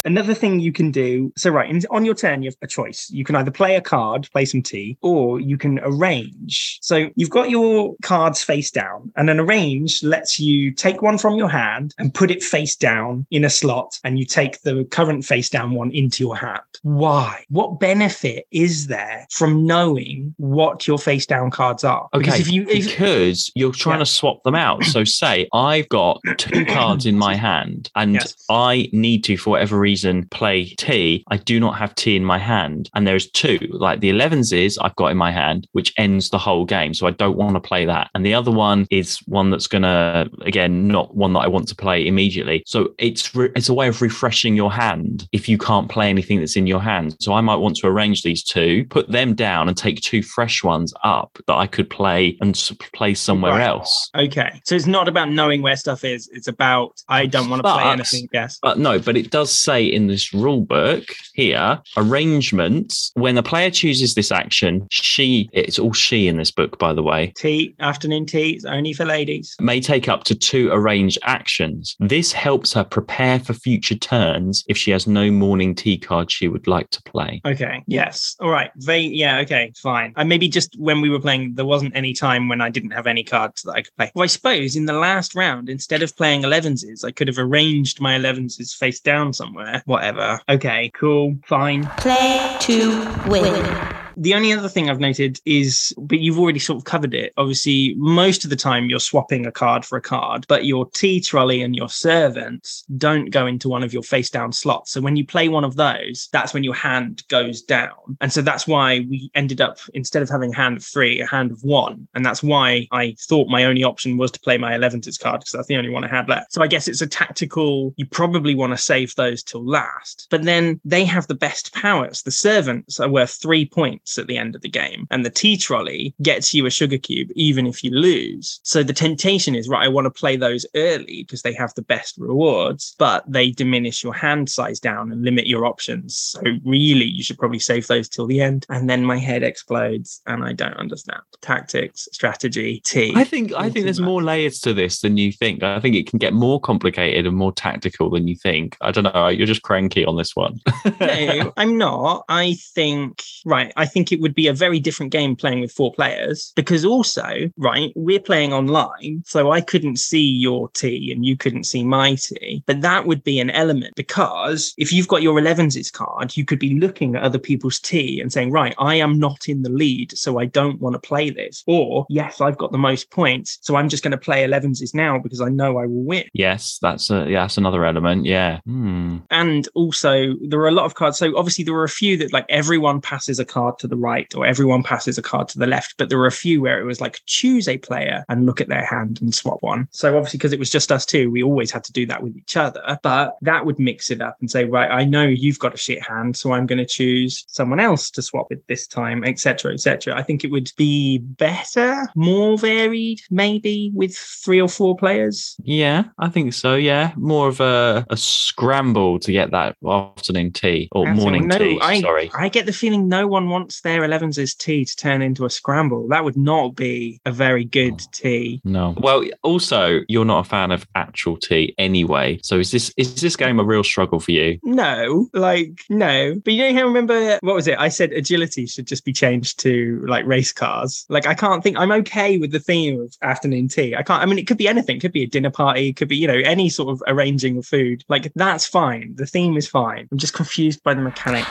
Another 0.04 0.34
thing 0.34 0.60
you 0.60 0.72
can 0.72 0.90
do 0.90 1.32
so, 1.36 1.50
right, 1.50 1.68
in, 1.70 1.80
on 1.90 2.04
your 2.04 2.14
turn, 2.14 2.42
you 2.42 2.48
have 2.50 2.56
a 2.62 2.66
choice. 2.66 3.10
You 3.10 3.24
can 3.24 3.36
either 3.36 3.50
play 3.50 3.76
a 3.76 3.80
card, 3.80 4.28
play 4.32 4.44
some 4.44 4.62
tea, 4.62 4.96
or 5.00 5.40
you 5.40 5.56
can 5.56 5.78
arrange. 5.82 6.78
So, 6.82 7.10
you've 7.16 7.30
got 7.30 7.50
your 7.50 7.94
cards 8.02 8.42
face 8.42 8.70
down, 8.70 9.12
and 9.16 9.30
an 9.30 9.40
arrange 9.40 10.02
lets 10.02 10.38
you 10.38 10.70
take 10.72 11.02
one 11.02 11.18
from 11.18 11.36
your 11.36 11.48
hand 11.48 11.94
and 11.98 12.12
put 12.12 12.30
it 12.30 12.42
face 12.42 12.76
down 12.76 13.26
in 13.30 13.44
a 13.44 13.50
slot, 13.50 13.98
and 14.04 14.18
you 14.18 14.24
take 14.24 14.60
the 14.62 14.84
current 14.90 15.24
face 15.24 15.48
down 15.48 15.72
one 15.72 15.90
into 15.92 16.22
your 16.22 16.36
hand. 16.36 16.60
Why? 16.82 17.44
What 17.48 17.80
benefit 17.80 18.46
is 18.50 18.86
there 18.88 19.26
from 19.30 19.64
knowing 19.66 20.34
what 20.38 20.86
your 20.86 20.98
face 20.98 21.26
down 21.26 21.50
cards 21.50 21.84
are? 21.84 22.08
Because 22.12 22.34
Okay, 22.34 22.40
if 22.42 22.52
you, 22.52 22.62
if, 22.68 22.84
because 22.86 23.50
you're 23.54 23.72
trying 23.72 23.98
Yeah. 23.98 24.04
to 24.04 24.10
swap 24.10 24.42
them 24.42 24.54
out. 24.54 24.84
So, 24.84 25.04
say 25.04 25.48
I've 25.52 25.88
got 25.88 26.20
two 26.36 26.64
cards 26.66 27.06
in 27.06 27.16
my 27.16 27.34
hand 27.34 27.90
and 27.96 28.14
Yes. 28.14 28.34
I 28.50 28.88
need 28.92 29.24
to, 29.24 29.36
for 29.36 29.50
whatever 29.50 29.78
reason, 29.94 30.26
play 30.30 30.66
tea. 30.76 31.24
I 31.30 31.36
do 31.36 31.60
not 31.60 31.76
have 31.78 31.94
tea 31.94 32.16
in 32.16 32.24
my 32.24 32.38
hand. 32.38 32.90
And 32.94 33.06
there's 33.06 33.30
two, 33.30 33.58
like 33.70 34.00
the 34.00 34.10
11s 34.10 34.52
is 34.52 34.76
I've 34.78 34.96
got 34.96 35.12
in 35.12 35.16
my 35.16 35.30
hand, 35.30 35.68
which 35.72 35.92
ends 35.96 36.30
the 36.30 36.38
whole 36.38 36.64
game. 36.64 36.94
So, 36.94 37.06
I 37.06 37.12
don't 37.12 37.36
want 37.36 37.54
to 37.54 37.60
play 37.60 37.84
that. 37.86 38.10
And 38.14 38.26
the 38.26 38.34
other 38.34 38.50
one 38.50 38.86
is 38.90 39.18
one 39.26 39.50
that's 39.50 39.68
going 39.68 39.82
to, 39.82 40.28
again, 40.42 40.88
not 40.88 41.14
one 41.14 41.32
that 41.34 41.40
I 41.40 41.46
want 41.46 41.68
to 41.68 41.76
play 41.76 42.04
immediately. 42.06 42.62
So, 42.66 42.92
it's, 42.98 43.34
re- 43.36 43.52
it's 43.54 43.68
a 43.68 43.74
way 43.74 43.86
of 43.88 44.02
refreshing 44.02 44.56
your 44.56 44.72
hand 44.72 45.28
if 45.32 45.48
you 45.48 45.58
can't 45.58 45.88
play 45.88 46.08
anything 46.10 46.40
that's 46.40 46.56
in 46.56 46.66
your 46.66 46.80
hand. 46.80 47.16
So, 47.20 47.34
I 47.34 47.40
might 47.40 47.56
want 47.56 47.76
to 47.76 47.86
arrange 47.86 48.22
these 48.22 48.42
two, 48.42 48.84
put 48.90 49.08
them 49.08 49.34
down, 49.34 49.68
and 49.68 49.76
take 49.76 50.00
two 50.00 50.22
fresh 50.22 50.64
ones 50.64 50.92
up 51.04 51.38
that 51.46 51.54
I 51.54 51.66
could 51.68 51.88
play 51.88 52.36
and 52.40 52.54
play 52.92 53.14
somewhere 53.14 53.52
Right. 53.52 53.68
else. 53.68 54.10
okay. 54.16 54.60
So, 54.64 54.74
it's 54.74 54.86
not 54.86 55.06
about 55.08 55.30
knowing 55.30 55.62
where 55.62 55.76
stuff 55.76 56.02
is, 56.04 56.28
it's 56.32 56.48
about 56.48 57.00
I 57.08 57.26
don't 57.26 57.48
want 57.48 57.62
to 57.64 57.72
play 57.72 57.84
anything. 57.84 58.28
Yes. 58.32 58.58
But 58.60 58.78
no, 58.78 58.98
but 58.98 59.16
it 59.16 59.30
does 59.30 59.52
say 59.56 59.83
in 59.92 60.06
this 60.06 60.32
rule 60.32 60.60
book 60.60 61.04
here, 61.34 61.80
arrangements, 61.96 63.10
when 63.14 63.36
a 63.38 63.42
player 63.42 63.70
chooses 63.70 64.14
this 64.14 64.30
action, 64.32 64.86
she, 64.90 65.48
it's 65.52 65.78
all 65.78 65.92
she 65.92 66.28
in 66.28 66.36
this 66.36 66.50
book, 66.50 66.78
by 66.78 66.92
the 66.92 67.02
way, 67.02 67.32
tea, 67.36 67.74
afternoon 67.80 68.26
tea, 68.26 68.56
is 68.56 68.64
only 68.64 68.92
for 68.92 69.04
ladies. 69.04 69.54
may 69.60 69.80
take 69.80 70.08
up 70.08 70.24
to 70.24 70.34
two 70.34 70.70
arranged 70.72 71.18
actions. 71.22 71.96
This 72.00 72.32
helps 72.32 72.72
her 72.72 72.84
prepare 72.84 73.40
for 73.40 73.54
future 73.54 73.96
turns 73.96 74.64
if 74.68 74.76
she 74.76 74.90
has 74.90 75.06
no 75.06 75.30
morning 75.30 75.74
tea 75.74 75.98
card 75.98 76.30
she 76.30 76.48
would 76.48 76.66
like 76.66 76.90
to 76.90 77.02
play. 77.02 77.40
Okay. 77.44 77.82
Yes. 77.86 78.36
All 78.40 78.50
right. 78.50 78.70
They. 78.76 79.00
Yeah. 79.00 79.38
Okay. 79.40 79.72
Fine. 79.76 80.12
And 80.16 80.28
maybe 80.28 80.48
just 80.48 80.78
when 80.78 81.00
we 81.00 81.10
were 81.10 81.20
playing, 81.20 81.54
there 81.54 81.64
wasn't 81.64 81.96
any 81.96 82.12
time 82.12 82.48
when 82.48 82.60
I 82.60 82.70
didn't 82.70 82.90
have 82.90 83.06
any 83.06 83.24
cards 83.24 83.62
that 83.62 83.72
I 83.72 83.82
could 83.82 83.96
play. 83.96 84.12
Well, 84.14 84.24
I 84.24 84.26
suppose 84.26 84.76
in 84.76 84.86
the 84.86 84.92
last 84.92 85.34
round, 85.34 85.68
instead 85.68 86.02
of 86.02 86.16
playing 86.16 86.42
11s, 86.42 87.04
I 87.04 87.10
could 87.10 87.28
have 87.28 87.38
arranged 87.38 88.00
my 88.00 88.18
11s 88.18 88.74
face 88.74 89.00
down 89.00 89.32
somewhere. 89.32 89.73
Whatever. 89.84 90.40
Okay. 90.48 90.90
Cool. 90.94 91.36
Fine. 91.46 91.86
Play 91.98 92.56
to 92.60 93.08
win. 93.26 93.93
The 94.16 94.34
only 94.34 94.52
other 94.52 94.68
thing 94.68 94.88
I've 94.88 95.00
noted 95.00 95.40
is, 95.44 95.94
but 95.98 96.20
you've 96.20 96.38
already 96.38 96.58
sort 96.58 96.78
of 96.78 96.84
covered 96.84 97.14
it. 97.14 97.32
Obviously, 97.36 97.94
most 97.96 98.44
of 98.44 98.50
the 98.50 98.56
time 98.56 98.88
you're 98.88 99.00
swapping 99.00 99.46
a 99.46 99.52
card 99.52 99.84
for 99.84 99.96
a 99.96 100.02
card, 100.02 100.46
but 100.48 100.64
your 100.64 100.88
tea 100.90 101.20
trolley 101.20 101.62
and 101.62 101.74
your 101.74 101.88
servants 101.88 102.84
don't 102.96 103.30
go 103.30 103.46
into 103.46 103.68
one 103.68 103.82
of 103.82 103.92
your 103.92 104.02
face 104.02 104.30
down 104.30 104.52
slots. 104.52 104.92
So 104.92 105.00
when 105.00 105.16
you 105.16 105.26
play 105.26 105.48
one 105.48 105.64
of 105.64 105.76
those, 105.76 106.28
that's 106.32 106.54
when 106.54 106.64
your 106.64 106.74
hand 106.74 107.26
goes 107.28 107.62
down. 107.62 108.16
And 108.20 108.32
so 108.32 108.42
that's 108.42 108.66
why 108.66 109.00
we 109.10 109.30
ended 109.34 109.60
up, 109.60 109.78
instead 109.94 110.22
of 110.22 110.28
having 110.30 110.52
hand 110.52 110.76
of 110.76 110.84
three, 110.84 111.20
a 111.20 111.26
hand 111.26 111.50
of 111.50 111.62
one. 111.64 112.06
And 112.14 112.24
that's 112.24 112.42
why 112.42 112.86
I 112.92 113.16
thought 113.18 113.48
my 113.48 113.64
only 113.64 113.84
option 113.84 114.16
was 114.16 114.30
to 114.32 114.40
play 114.40 114.58
my 114.58 114.72
11th 114.72 115.20
card 115.20 115.40
because 115.40 115.52
that's 115.52 115.68
the 115.68 115.76
only 115.76 115.90
one 115.90 116.04
I 116.04 116.08
had 116.08 116.28
left. 116.28 116.52
So 116.52 116.62
I 116.62 116.66
guess 116.66 116.88
it's 116.88 117.02
a 117.02 117.06
tactical, 117.06 117.94
you 117.96 118.06
probably 118.06 118.54
want 118.54 118.72
to 118.72 118.78
save 118.78 119.14
those 119.16 119.42
till 119.42 119.64
last. 119.64 120.28
But 120.30 120.44
then 120.44 120.80
they 120.84 121.04
have 121.04 121.26
the 121.26 121.34
best 121.34 121.74
powers. 121.74 122.22
The 122.22 122.30
servants 122.30 123.00
are 123.00 123.08
worth 123.08 123.38
three 123.42 123.66
points 123.66 124.03
at 124.18 124.26
the 124.26 124.38
end 124.38 124.54
of 124.54 124.62
the 124.62 124.68
game, 124.68 125.06
and 125.10 125.24
the 125.24 125.30
tea 125.30 125.56
trolley 125.56 126.14
gets 126.22 126.54
you 126.54 126.66
a 126.66 126.70
sugar 126.70 126.98
cube 126.98 127.30
even 127.34 127.66
if 127.66 127.82
you 127.82 127.90
lose. 127.90 128.60
So 128.62 128.82
the 128.82 128.92
temptation 128.92 129.54
is, 129.54 129.68
right, 129.68 129.84
I 129.84 129.88
want 129.88 130.06
to 130.06 130.10
play 130.10 130.36
those 130.36 130.66
early 130.74 131.24
because 131.24 131.42
they 131.42 131.54
have 131.54 131.74
the 131.74 131.82
best 131.82 132.16
rewards, 132.18 132.94
but 132.98 133.24
they 133.30 133.50
diminish 133.50 134.02
your 134.02 134.14
hand 134.14 134.48
size 134.48 134.80
down 134.80 135.10
and 135.12 135.22
limit 135.22 135.46
your 135.46 135.66
options. 135.66 136.16
So 136.16 136.40
really, 136.64 137.04
you 137.04 137.22
should 137.22 137.38
probably 137.38 137.58
save 137.58 137.86
those 137.86 138.08
till 138.08 138.26
the 138.26 138.40
end. 138.40 138.66
And 138.68 138.88
then 138.88 139.04
my 139.04 139.18
head 139.18 139.42
explodes 139.42 140.20
and 140.26 140.44
I 140.44 140.52
don't 140.52 140.76
understand 140.76 141.22
tactics, 141.40 142.08
strategy, 142.12 142.80
tea. 142.84 143.12
I 143.14 143.24
think 143.24 143.52
I 143.52 143.70
think 143.70 143.84
there's 143.84 144.00
more 144.00 144.22
layers 144.22 144.60
to 144.60 144.72
this 144.72 145.00
than 145.00 145.16
you 145.16 145.32
think. 145.32 145.62
I 145.62 145.80
think 145.80 145.96
it 145.96 146.06
can 146.06 146.18
get 146.18 146.32
more 146.32 146.60
complicated 146.60 147.26
and 147.26 147.36
more 147.36 147.52
tactical 147.52 148.10
than 148.10 148.28
you 148.28 148.36
think. 148.36 148.76
I 148.80 148.90
don't 148.90 149.04
know. 149.04 149.28
You're 149.28 149.46
just 149.46 149.62
cranky 149.62 150.04
on 150.04 150.16
this 150.16 150.34
one. 150.34 150.60
no, 151.00 151.52
I'm 151.56 151.76
not. 151.78 152.24
I 152.28 152.54
think, 152.74 153.22
right, 153.44 153.72
I 153.76 153.86
think 153.94 154.10
it 154.10 154.20
would 154.20 154.34
be 154.34 154.48
a 154.48 154.52
very 154.52 154.80
different 154.80 155.12
game 155.12 155.36
playing 155.36 155.60
with 155.60 155.72
four 155.72 155.92
players 155.92 156.52
because 156.56 156.84
also, 156.84 157.50
right, 157.56 157.92
we're 157.94 158.20
playing 158.20 158.52
online. 158.52 159.22
So 159.24 159.52
I 159.52 159.60
couldn't 159.60 159.98
see 159.98 160.26
your 160.46 160.68
tea 160.70 161.12
and 161.12 161.24
you 161.24 161.36
couldn't 161.36 161.64
see 161.64 161.84
my 161.84 162.16
tea. 162.16 162.62
But 162.66 162.80
that 162.82 163.06
would 163.06 163.22
be 163.22 163.38
an 163.38 163.50
element 163.50 163.94
because 163.94 164.74
if 164.76 164.92
you've 164.92 165.08
got 165.08 165.22
your 165.22 165.40
11s 165.40 165.92
card, 165.92 166.36
you 166.36 166.44
could 166.44 166.58
be 166.58 166.78
looking 166.80 167.14
at 167.14 167.22
other 167.22 167.38
people's 167.38 167.78
tea 167.78 168.20
and 168.20 168.32
saying, 168.32 168.50
right, 168.50 168.74
I 168.78 168.96
am 168.96 169.18
not 169.18 169.48
in 169.48 169.62
the 169.62 169.70
lead. 169.70 170.16
So 170.18 170.38
I 170.40 170.46
don't 170.46 170.80
want 170.80 170.94
to 170.94 171.08
play 171.08 171.30
this. 171.30 171.62
Or, 171.66 172.04
yes, 172.10 172.40
I've 172.40 172.58
got 172.58 172.72
the 172.72 172.78
most 172.78 173.10
points. 173.10 173.58
So 173.62 173.76
I'm 173.76 173.88
just 173.88 174.02
going 174.02 174.12
to 174.12 174.18
play 174.18 174.44
11s 174.44 174.94
now 174.94 175.18
because 175.18 175.40
I 175.40 175.48
know 175.48 175.78
I 175.78 175.86
will 175.86 176.02
win. 176.02 176.24
Yes, 176.32 176.78
that's 176.82 177.10
a, 177.10 177.26
yeah, 177.28 177.42
that's 177.44 177.58
another 177.58 177.84
element. 177.84 178.26
Yeah. 178.26 178.60
Hmm. 178.64 179.18
And 179.30 179.68
also, 179.74 180.34
there 180.48 180.60
are 180.60 180.68
a 180.68 180.72
lot 180.72 180.84
of 180.84 180.94
cards. 180.94 181.18
So 181.18 181.36
obviously, 181.36 181.64
there 181.64 181.74
are 181.74 181.84
a 181.84 181.88
few 181.88 182.16
that 182.18 182.32
like 182.32 182.46
everyone 182.48 183.00
passes 183.00 183.38
a 183.38 183.44
card 183.44 183.78
to 183.78 183.83
the 183.88 183.96
right 183.96 184.32
or 184.34 184.46
everyone 184.46 184.82
passes 184.82 185.18
a 185.18 185.22
card 185.22 185.48
to 185.48 185.58
the 185.58 185.66
left. 185.66 185.94
But 185.98 186.08
there 186.08 186.18
were 186.18 186.26
a 186.26 186.32
few 186.32 186.60
where 186.60 186.80
it 186.80 186.84
was 186.84 187.00
like 187.00 187.20
choose 187.26 187.68
a 187.68 187.78
player 187.78 188.24
and 188.28 188.46
look 188.46 188.60
at 188.60 188.68
their 188.68 188.84
hand 188.84 189.20
and 189.20 189.34
swap 189.34 189.58
one. 189.60 189.88
So 189.90 190.16
obviously, 190.16 190.38
because 190.38 190.52
it 190.52 190.58
was 190.58 190.70
just 190.70 190.92
us 190.92 191.06
two, 191.06 191.30
we 191.30 191.42
always 191.42 191.70
had 191.70 191.84
to 191.84 191.92
do 191.92 192.06
that 192.06 192.22
with 192.22 192.36
each 192.36 192.56
other. 192.56 192.98
But 193.02 193.36
that 193.42 193.66
would 193.66 193.78
mix 193.78 194.10
it 194.10 194.20
up 194.20 194.36
and 194.40 194.50
say, 194.50 194.64
right, 194.64 194.90
I 194.90 195.04
know 195.04 195.24
you've 195.24 195.58
got 195.58 195.74
a 195.74 195.78
shit 195.78 196.02
hand, 196.02 196.36
so 196.36 196.52
I'm 196.52 196.66
going 196.66 196.78
to 196.78 196.86
choose 196.86 197.44
someone 197.48 197.80
else 197.80 198.10
to 198.10 198.22
swap 198.22 198.46
with 198.50 198.66
this 198.66 198.86
time, 198.86 199.24
etc., 199.24 199.72
etc. 199.72 200.16
I 200.16 200.22
think 200.22 200.44
it 200.44 200.50
would 200.50 200.70
be 200.76 201.18
better, 201.18 202.08
more 202.14 202.58
varied, 202.58 203.20
maybe 203.30 203.90
with 203.94 204.16
three 204.16 204.60
or 204.60 204.68
four 204.68 204.96
players. 204.96 205.56
Yeah, 205.62 206.04
I 206.18 206.28
think 206.28 206.52
so. 206.54 206.74
Yeah, 206.74 207.12
more 207.16 207.48
of 207.48 207.60
a, 207.60 208.06
a 208.10 208.16
scramble 208.16 209.18
to 209.20 209.32
get 209.32 209.50
that 209.50 209.76
afternoon 209.86 210.52
tea 210.52 210.88
or 210.92 211.08
Absolutely. 211.08 211.22
morning 211.22 211.48
no, 211.48 211.58
tea. 211.58 211.78
I, 211.80 212.00
Sorry. 212.00 212.30
I 212.34 212.48
get 212.48 212.66
the 212.66 212.72
feeling 212.72 213.08
no 213.08 213.26
one 213.26 213.48
wants 213.48 213.73
their 213.82 214.02
11s 214.02 214.56
tea 214.58 214.84
to 214.84 214.96
turn 214.96 215.22
into 215.22 215.44
a 215.44 215.50
scramble. 215.50 216.08
That 216.08 216.24
would 216.24 216.36
not 216.36 216.74
be 216.76 217.20
a 217.24 217.32
very 217.32 217.64
good 217.64 217.94
Oh. 217.94 218.08
tea. 218.12 218.60
No. 218.64 218.94
Well, 218.98 219.24
also, 219.42 220.00
you're 220.08 220.24
not 220.24 220.46
a 220.46 220.48
fan 220.48 220.70
of 220.70 220.86
actual 220.94 221.36
tea 221.36 221.74
anyway. 221.78 222.38
So 222.42 222.58
is 222.58 222.70
this 222.70 222.92
is 222.96 223.20
this 223.20 223.36
game 223.36 223.58
a 223.60 223.64
real 223.64 223.84
struggle 223.84 224.20
for 224.20 224.32
you? 224.32 224.58
No, 224.62 225.28
like 225.32 225.70
no. 225.88 226.34
But 226.44 226.54
you 226.54 226.62
know 226.62 226.78
how 226.78 226.86
remember 226.86 227.38
what 227.42 227.54
was 227.54 227.66
it? 227.68 227.78
I 227.78 227.88
said 227.88 228.12
agility 228.12 228.66
should 228.66 228.86
just 228.86 229.04
be 229.04 229.12
changed 229.12 229.58
to 229.60 230.04
like 230.06 230.24
race 230.26 230.52
cars. 230.52 231.04
Like 231.08 231.26
I 231.26 231.34
can't 231.34 231.62
think 231.62 231.76
I'm 231.78 231.92
okay 231.92 232.38
with 232.38 232.52
the 232.52 232.60
theme 232.60 233.00
of 233.00 233.14
afternoon 233.22 233.68
tea. 233.68 233.94
I 233.94 234.02
can't 234.02 234.22
I 234.22 234.26
mean 234.26 234.38
it 234.38 234.46
could 234.46 234.58
be 234.58 234.68
anything. 234.68 234.96
It 234.96 235.00
could 235.00 235.12
be 235.12 235.22
a 235.22 235.26
dinner 235.26 235.50
party, 235.50 235.88
it 235.88 235.96
could 235.96 236.08
be, 236.08 236.16
you 236.16 236.26
know, 236.26 236.40
any 236.44 236.68
sort 236.68 236.90
of 236.90 237.02
arranging 237.06 237.56
of 237.58 237.66
food. 237.66 238.04
Like 238.08 238.32
that's 238.34 238.66
fine. 238.66 239.14
The 239.16 239.26
theme 239.26 239.56
is 239.56 239.68
fine. 239.68 240.08
I'm 240.10 240.18
just 240.18 240.34
confused 240.34 240.82
by 240.82 240.94
the 240.94 241.02
mechanic. 241.02 241.44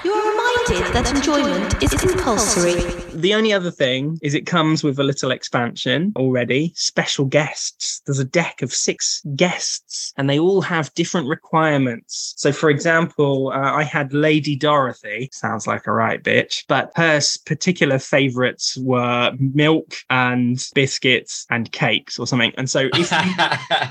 You 0.69 0.79
that 0.93 1.13
enjoyment 1.13 1.83
is 1.83 1.93
compulsory. 1.93 2.75
The 3.13 3.33
only 3.33 3.51
other 3.51 3.69
thing 3.69 4.17
is 4.21 4.33
it 4.33 4.45
comes 4.45 4.81
with 4.81 4.97
a 4.97 5.03
little 5.03 5.31
expansion 5.31 6.13
already. 6.15 6.71
Special 6.75 7.25
guests. 7.25 8.01
There's 8.05 8.19
a 8.19 8.25
deck 8.25 8.61
of 8.61 8.73
six 8.73 9.21
guests, 9.35 10.13
and 10.17 10.29
they 10.29 10.39
all 10.39 10.61
have 10.61 10.93
different 10.93 11.27
requirements. 11.27 12.33
So, 12.37 12.53
for 12.53 12.69
example, 12.69 13.51
uh, 13.53 13.73
I 13.73 13.83
had 13.83 14.13
Lady 14.13 14.55
Dorothy. 14.55 15.29
Sounds 15.33 15.67
like 15.67 15.85
a 15.85 15.91
right 15.91 16.23
bitch, 16.23 16.63
but 16.69 16.91
her 16.95 17.19
particular 17.45 17.99
favorites 17.99 18.77
were 18.77 19.31
milk 19.37 19.95
and 20.09 20.65
biscuits 20.73 21.45
and 21.49 21.71
cakes 21.73 22.17
or 22.17 22.25
something. 22.25 22.53
And 22.57 22.69
so, 22.69 22.89
if 22.93 23.11
you 23.11 23.17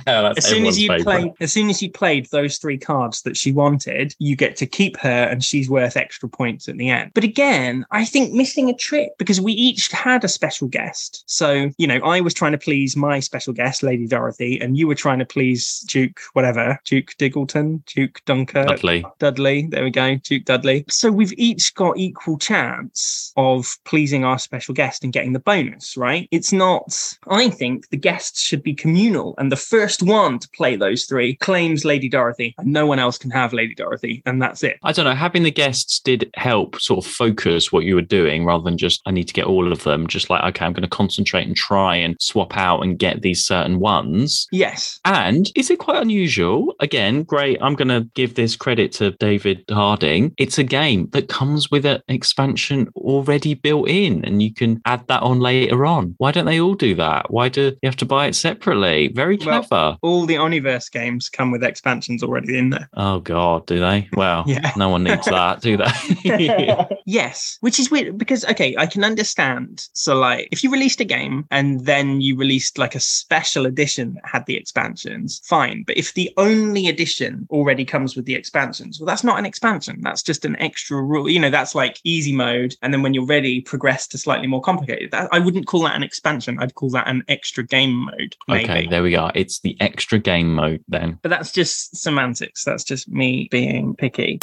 as 0.06 0.46
soon 0.46 0.66
as 0.66 0.80
you 0.80 0.88
favourite. 0.88 1.04
played 1.04 1.32
as 1.40 1.52
soon 1.52 1.70
as 1.70 1.82
you 1.82 1.90
played 1.90 2.26
those 2.30 2.58
three 2.58 2.78
cards 2.78 3.22
that 3.22 3.36
she 3.36 3.52
wanted 3.52 4.14
you 4.18 4.36
get 4.36 4.56
to 4.56 4.66
keep 4.66 4.96
her 4.98 5.24
and 5.24 5.44
she's 5.44 5.68
worth 5.68 5.96
extra 5.96 6.28
points 6.28 6.61
at 6.68 6.76
the 6.76 6.88
end 6.88 7.10
but 7.14 7.24
again 7.24 7.84
i 7.90 8.04
think 8.04 8.32
missing 8.32 8.68
a 8.68 8.74
trick 8.74 9.10
because 9.18 9.40
we 9.40 9.52
each 9.52 9.88
had 9.92 10.24
a 10.24 10.28
special 10.28 10.68
guest 10.68 11.22
so 11.26 11.70
you 11.76 11.86
know 11.86 11.98
i 11.98 12.20
was 12.20 12.34
trying 12.34 12.52
to 12.52 12.58
please 12.58 12.96
my 12.96 13.20
special 13.20 13.52
guest 13.52 13.82
lady 13.82 14.06
dorothy 14.06 14.60
and 14.60 14.76
you 14.76 14.86
were 14.86 14.94
trying 14.94 15.18
to 15.18 15.26
please 15.26 15.80
duke 15.88 16.20
whatever 16.32 16.78
duke 16.84 17.14
diggleton 17.18 17.82
duke 17.86 18.20
Dunker, 18.26 18.64
Dudley. 18.64 19.04
Dudley, 19.18 19.66
there 19.66 19.84
we 19.84 19.90
go, 19.90 20.16
Duke 20.16 20.44
Dudley. 20.44 20.84
So 20.88 21.10
we've 21.10 21.32
each 21.36 21.74
got 21.74 21.98
equal 21.98 22.38
chance 22.38 23.32
of 23.36 23.76
pleasing 23.84 24.24
our 24.24 24.38
special 24.38 24.74
guest 24.74 25.04
and 25.04 25.12
getting 25.12 25.32
the 25.32 25.40
bonus, 25.40 25.96
right? 25.96 26.28
It's 26.30 26.52
not, 26.52 26.96
I 27.28 27.50
think 27.50 27.88
the 27.88 27.96
guests 27.96 28.42
should 28.42 28.62
be 28.62 28.74
communal, 28.74 29.34
and 29.38 29.50
the 29.50 29.56
first 29.56 30.02
one 30.02 30.38
to 30.38 30.48
play 30.50 30.76
those 30.76 31.04
three 31.04 31.36
claims 31.36 31.84
Lady 31.84 32.08
Dorothy, 32.08 32.54
and 32.58 32.72
no 32.72 32.86
one 32.86 32.98
else 32.98 33.18
can 33.18 33.30
have 33.30 33.52
Lady 33.52 33.74
Dorothy, 33.74 34.22
and 34.26 34.40
that's 34.40 34.62
it. 34.62 34.78
I 34.82 34.92
don't 34.92 35.04
know. 35.04 35.14
Having 35.14 35.42
the 35.42 35.50
guests 35.50 36.00
did 36.00 36.30
help 36.34 36.51
sort 36.78 37.04
of 37.04 37.10
focus 37.10 37.72
what 37.72 37.84
you 37.84 37.94
were 37.94 38.00
doing 38.02 38.44
rather 38.44 38.62
than 38.64 38.76
just, 38.78 39.00
I 39.06 39.10
need 39.10 39.28
to 39.28 39.34
get 39.34 39.46
all 39.46 39.72
of 39.72 39.82
them. 39.84 40.06
Just 40.06 40.30
like, 40.30 40.42
okay, 40.44 40.64
I'm 40.64 40.72
going 40.72 40.82
to 40.82 40.88
concentrate 40.88 41.46
and 41.46 41.56
try 41.56 41.96
and 41.96 42.16
swap 42.20 42.56
out 42.56 42.80
and 42.82 42.98
get 42.98 43.22
these 43.22 43.44
certain 43.44 43.78
ones. 43.80 44.46
Yes. 44.52 45.00
And 45.04 45.50
is 45.56 45.70
it 45.70 45.78
quite 45.78 46.00
unusual? 46.02 46.74
Again, 46.80 47.22
great. 47.24 47.58
I'm 47.62 47.74
going 47.74 47.88
to 47.88 48.08
give 48.14 48.34
this 48.34 48.56
credit 48.56 48.92
to 48.92 49.12
David 49.12 49.64
Harding. 49.70 50.32
It's 50.38 50.58
a 50.58 50.64
game 50.64 51.08
that 51.12 51.28
comes 51.28 51.70
with 51.70 51.84
an 51.86 52.00
expansion 52.08 52.88
already 52.96 53.54
built 53.54 53.88
in, 53.88 54.24
and 54.24 54.42
you 54.42 54.52
can 54.52 54.80
add 54.86 55.06
that 55.08 55.22
on 55.22 55.40
later 55.40 55.84
on. 55.86 56.14
Why 56.18 56.30
don't 56.32 56.46
they 56.46 56.60
all 56.60 56.74
do 56.74 56.94
that? 56.96 57.30
Why 57.30 57.48
do 57.48 57.76
you 57.82 57.86
have 57.86 57.96
to 57.96 58.06
buy 58.06 58.26
it 58.26 58.34
separately? 58.34 59.08
Very 59.14 59.36
Well- 59.36 59.62
clever. 59.64 59.96
All 60.02 60.26
the 60.26 60.34
Oniverse 60.36 60.90
games 60.90 61.28
come 61.28 61.50
with 61.50 61.62
expansions 61.64 62.22
already 62.22 62.56
in 62.58 62.70
there. 62.70 62.88
oh, 62.96 63.20
God, 63.20 63.66
do 63.66 63.78
they? 63.80 64.08
Well, 64.14 64.44
Yeah. 64.52 64.72
no 64.76 64.88
one 64.88 65.04
needs 65.04 65.26
that, 65.26 65.60
do 65.60 65.76
they? 65.76 65.84
yes, 67.06 67.58
which 67.60 67.78
is 67.78 67.90
weird 67.90 68.18
because 68.18 68.44
okay, 68.46 68.74
I 68.76 68.86
can 68.86 69.04
understand. 69.04 69.88
So 69.92 70.16
like, 70.16 70.48
if 70.50 70.62
you 70.62 70.70
released 70.70 71.00
a 71.00 71.04
game 71.04 71.46
and 71.50 71.84
then 71.84 72.20
you 72.20 72.36
released 72.36 72.78
like 72.78 72.94
a 72.94 73.00
special 73.00 73.66
edition 73.66 74.14
that 74.14 74.26
had 74.26 74.46
the 74.46 74.56
expansions, 74.56 75.40
fine. 75.44 75.84
But 75.86 75.96
if 75.96 76.14
the 76.14 76.30
only 76.36 76.88
edition 76.88 77.46
already 77.50 77.84
comes 77.84 78.16
with 78.16 78.26
the 78.26 78.34
expansions, 78.34 79.00
well, 79.00 79.06
that's 79.06 79.24
not 79.24 79.38
an 79.38 79.46
expansion. 79.46 80.00
That's 80.02 80.22
just 80.22 80.44
an 80.44 80.56
extra 80.60 81.02
rule. 81.02 81.28
You 81.28 81.40
know, 81.40 81.50
that's 81.50 81.74
like 81.74 81.98
easy 82.04 82.34
mode, 82.34 82.76
and 82.82 82.92
then 82.92 83.02
when 83.02 83.14
you're 83.14 83.26
ready, 83.26 83.60
progress 83.60 84.06
to 84.08 84.18
slightly 84.18 84.46
more 84.46 84.60
complicated. 84.60 85.10
That, 85.10 85.28
I 85.32 85.38
wouldn't 85.38 85.66
call 85.66 85.82
that 85.82 85.96
an 85.96 86.02
expansion. 86.02 86.58
I'd 86.58 86.74
call 86.74 86.90
that 86.90 87.08
an 87.08 87.22
extra 87.28 87.64
game 87.64 87.94
mode. 87.94 88.36
Maybe. 88.48 88.64
okay, 88.64 88.86
there 88.86 89.02
we 89.02 89.16
are. 89.16 89.32
It's 89.34 89.60
the 89.60 89.76
extra 89.80 90.18
game 90.18 90.54
mode 90.54 90.84
then. 90.88 91.18
But 91.22 91.30
that's 91.30 91.52
just 91.52 91.96
semantics. 91.96 92.64
That's 92.64 92.84
just 92.84 93.08
me 93.08 93.48
being 93.50 93.94
picky. 93.96 94.38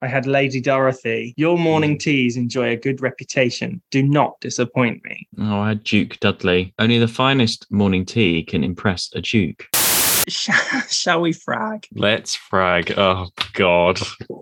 I 0.00 0.06
had 0.06 0.26
Lady 0.26 0.60
Dorothy. 0.60 1.34
Your 1.36 1.58
morning 1.58 1.92
hmm. 1.92 1.98
teas 1.98 2.36
enjoy 2.36 2.70
a 2.70 2.76
good 2.76 3.00
reputation. 3.00 3.82
Do 3.90 4.02
not 4.02 4.40
disappoint 4.40 5.02
me. 5.04 5.26
Oh, 5.38 5.60
I 5.60 5.68
had 5.68 5.84
Duke 5.84 6.18
Dudley. 6.20 6.72
Only 6.78 6.98
the 6.98 7.08
finest 7.08 7.66
morning 7.70 8.04
tea 8.04 8.44
can 8.44 8.62
impress 8.62 9.10
a 9.14 9.20
duke. 9.20 9.66
Shall, 10.28 10.80
shall 10.88 11.20
we 11.20 11.32
frag? 11.32 11.86
Let's 11.94 12.34
frag. 12.34 12.92
Oh 12.96 13.28
God, 13.54 13.98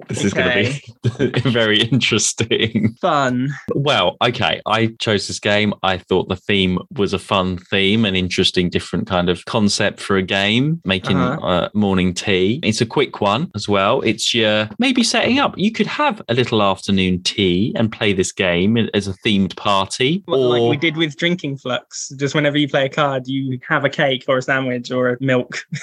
this 0.08 0.24
is 0.24 0.32
going 0.34 0.72
to 1.08 1.30
be 1.32 1.40
very 1.50 1.80
interesting. 1.82 2.94
Fun. 3.00 3.50
Well, 3.74 4.16
okay. 4.22 4.60
I 4.66 4.88
chose 4.98 5.28
this 5.28 5.38
game. 5.40 5.74
I 5.82 5.98
thought 5.98 6.28
the 6.28 6.36
theme 6.36 6.78
was 6.96 7.12
a 7.12 7.18
fun 7.18 7.58
theme, 7.58 8.04
an 8.04 8.16
interesting, 8.16 8.68
different 8.70 9.06
kind 9.06 9.28
of 9.28 9.44
concept 9.44 10.00
for 10.00 10.16
a 10.16 10.22
game, 10.22 10.80
making 10.84 11.16
Uh-huh. 11.18 11.46
uh, 11.46 11.68
morning 11.74 12.14
tea. 12.14 12.60
It's 12.62 12.80
a 12.80 12.86
quick 12.86 13.20
one 13.20 13.50
as 13.54 13.68
well. 13.68 14.00
It's 14.02 14.34
your 14.34 14.68
maybe 14.78 15.02
setting 15.02 15.38
up. 15.38 15.54
You 15.56 15.70
could 15.72 15.86
have 15.86 16.20
a 16.28 16.34
little 16.34 16.62
afternoon 16.62 17.22
tea 17.22 17.72
and 17.76 17.90
play 17.92 18.12
this 18.12 18.32
game 18.32 18.76
as 18.94 19.08
a 19.08 19.12
themed 19.24 19.56
party, 19.56 20.22
Well, 20.26 20.42
or 20.52 20.58
like 20.58 20.70
we 20.70 20.76
did 20.76 20.96
with 20.96 21.16
drinking 21.16 21.58
Fluxx. 21.58 22.16
Just 22.16 22.34
whenever 22.34 22.58
you 22.58 22.68
play 22.68 22.86
a 22.86 22.88
card, 22.88 23.26
you 23.28 23.58
have 23.68 23.84
a 23.84 23.90
cake 23.90 24.24
or 24.28 24.38
a 24.38 24.42
sandwich 24.42 24.90
or 24.90 25.10
a 25.10 25.16
milk. 25.20 25.58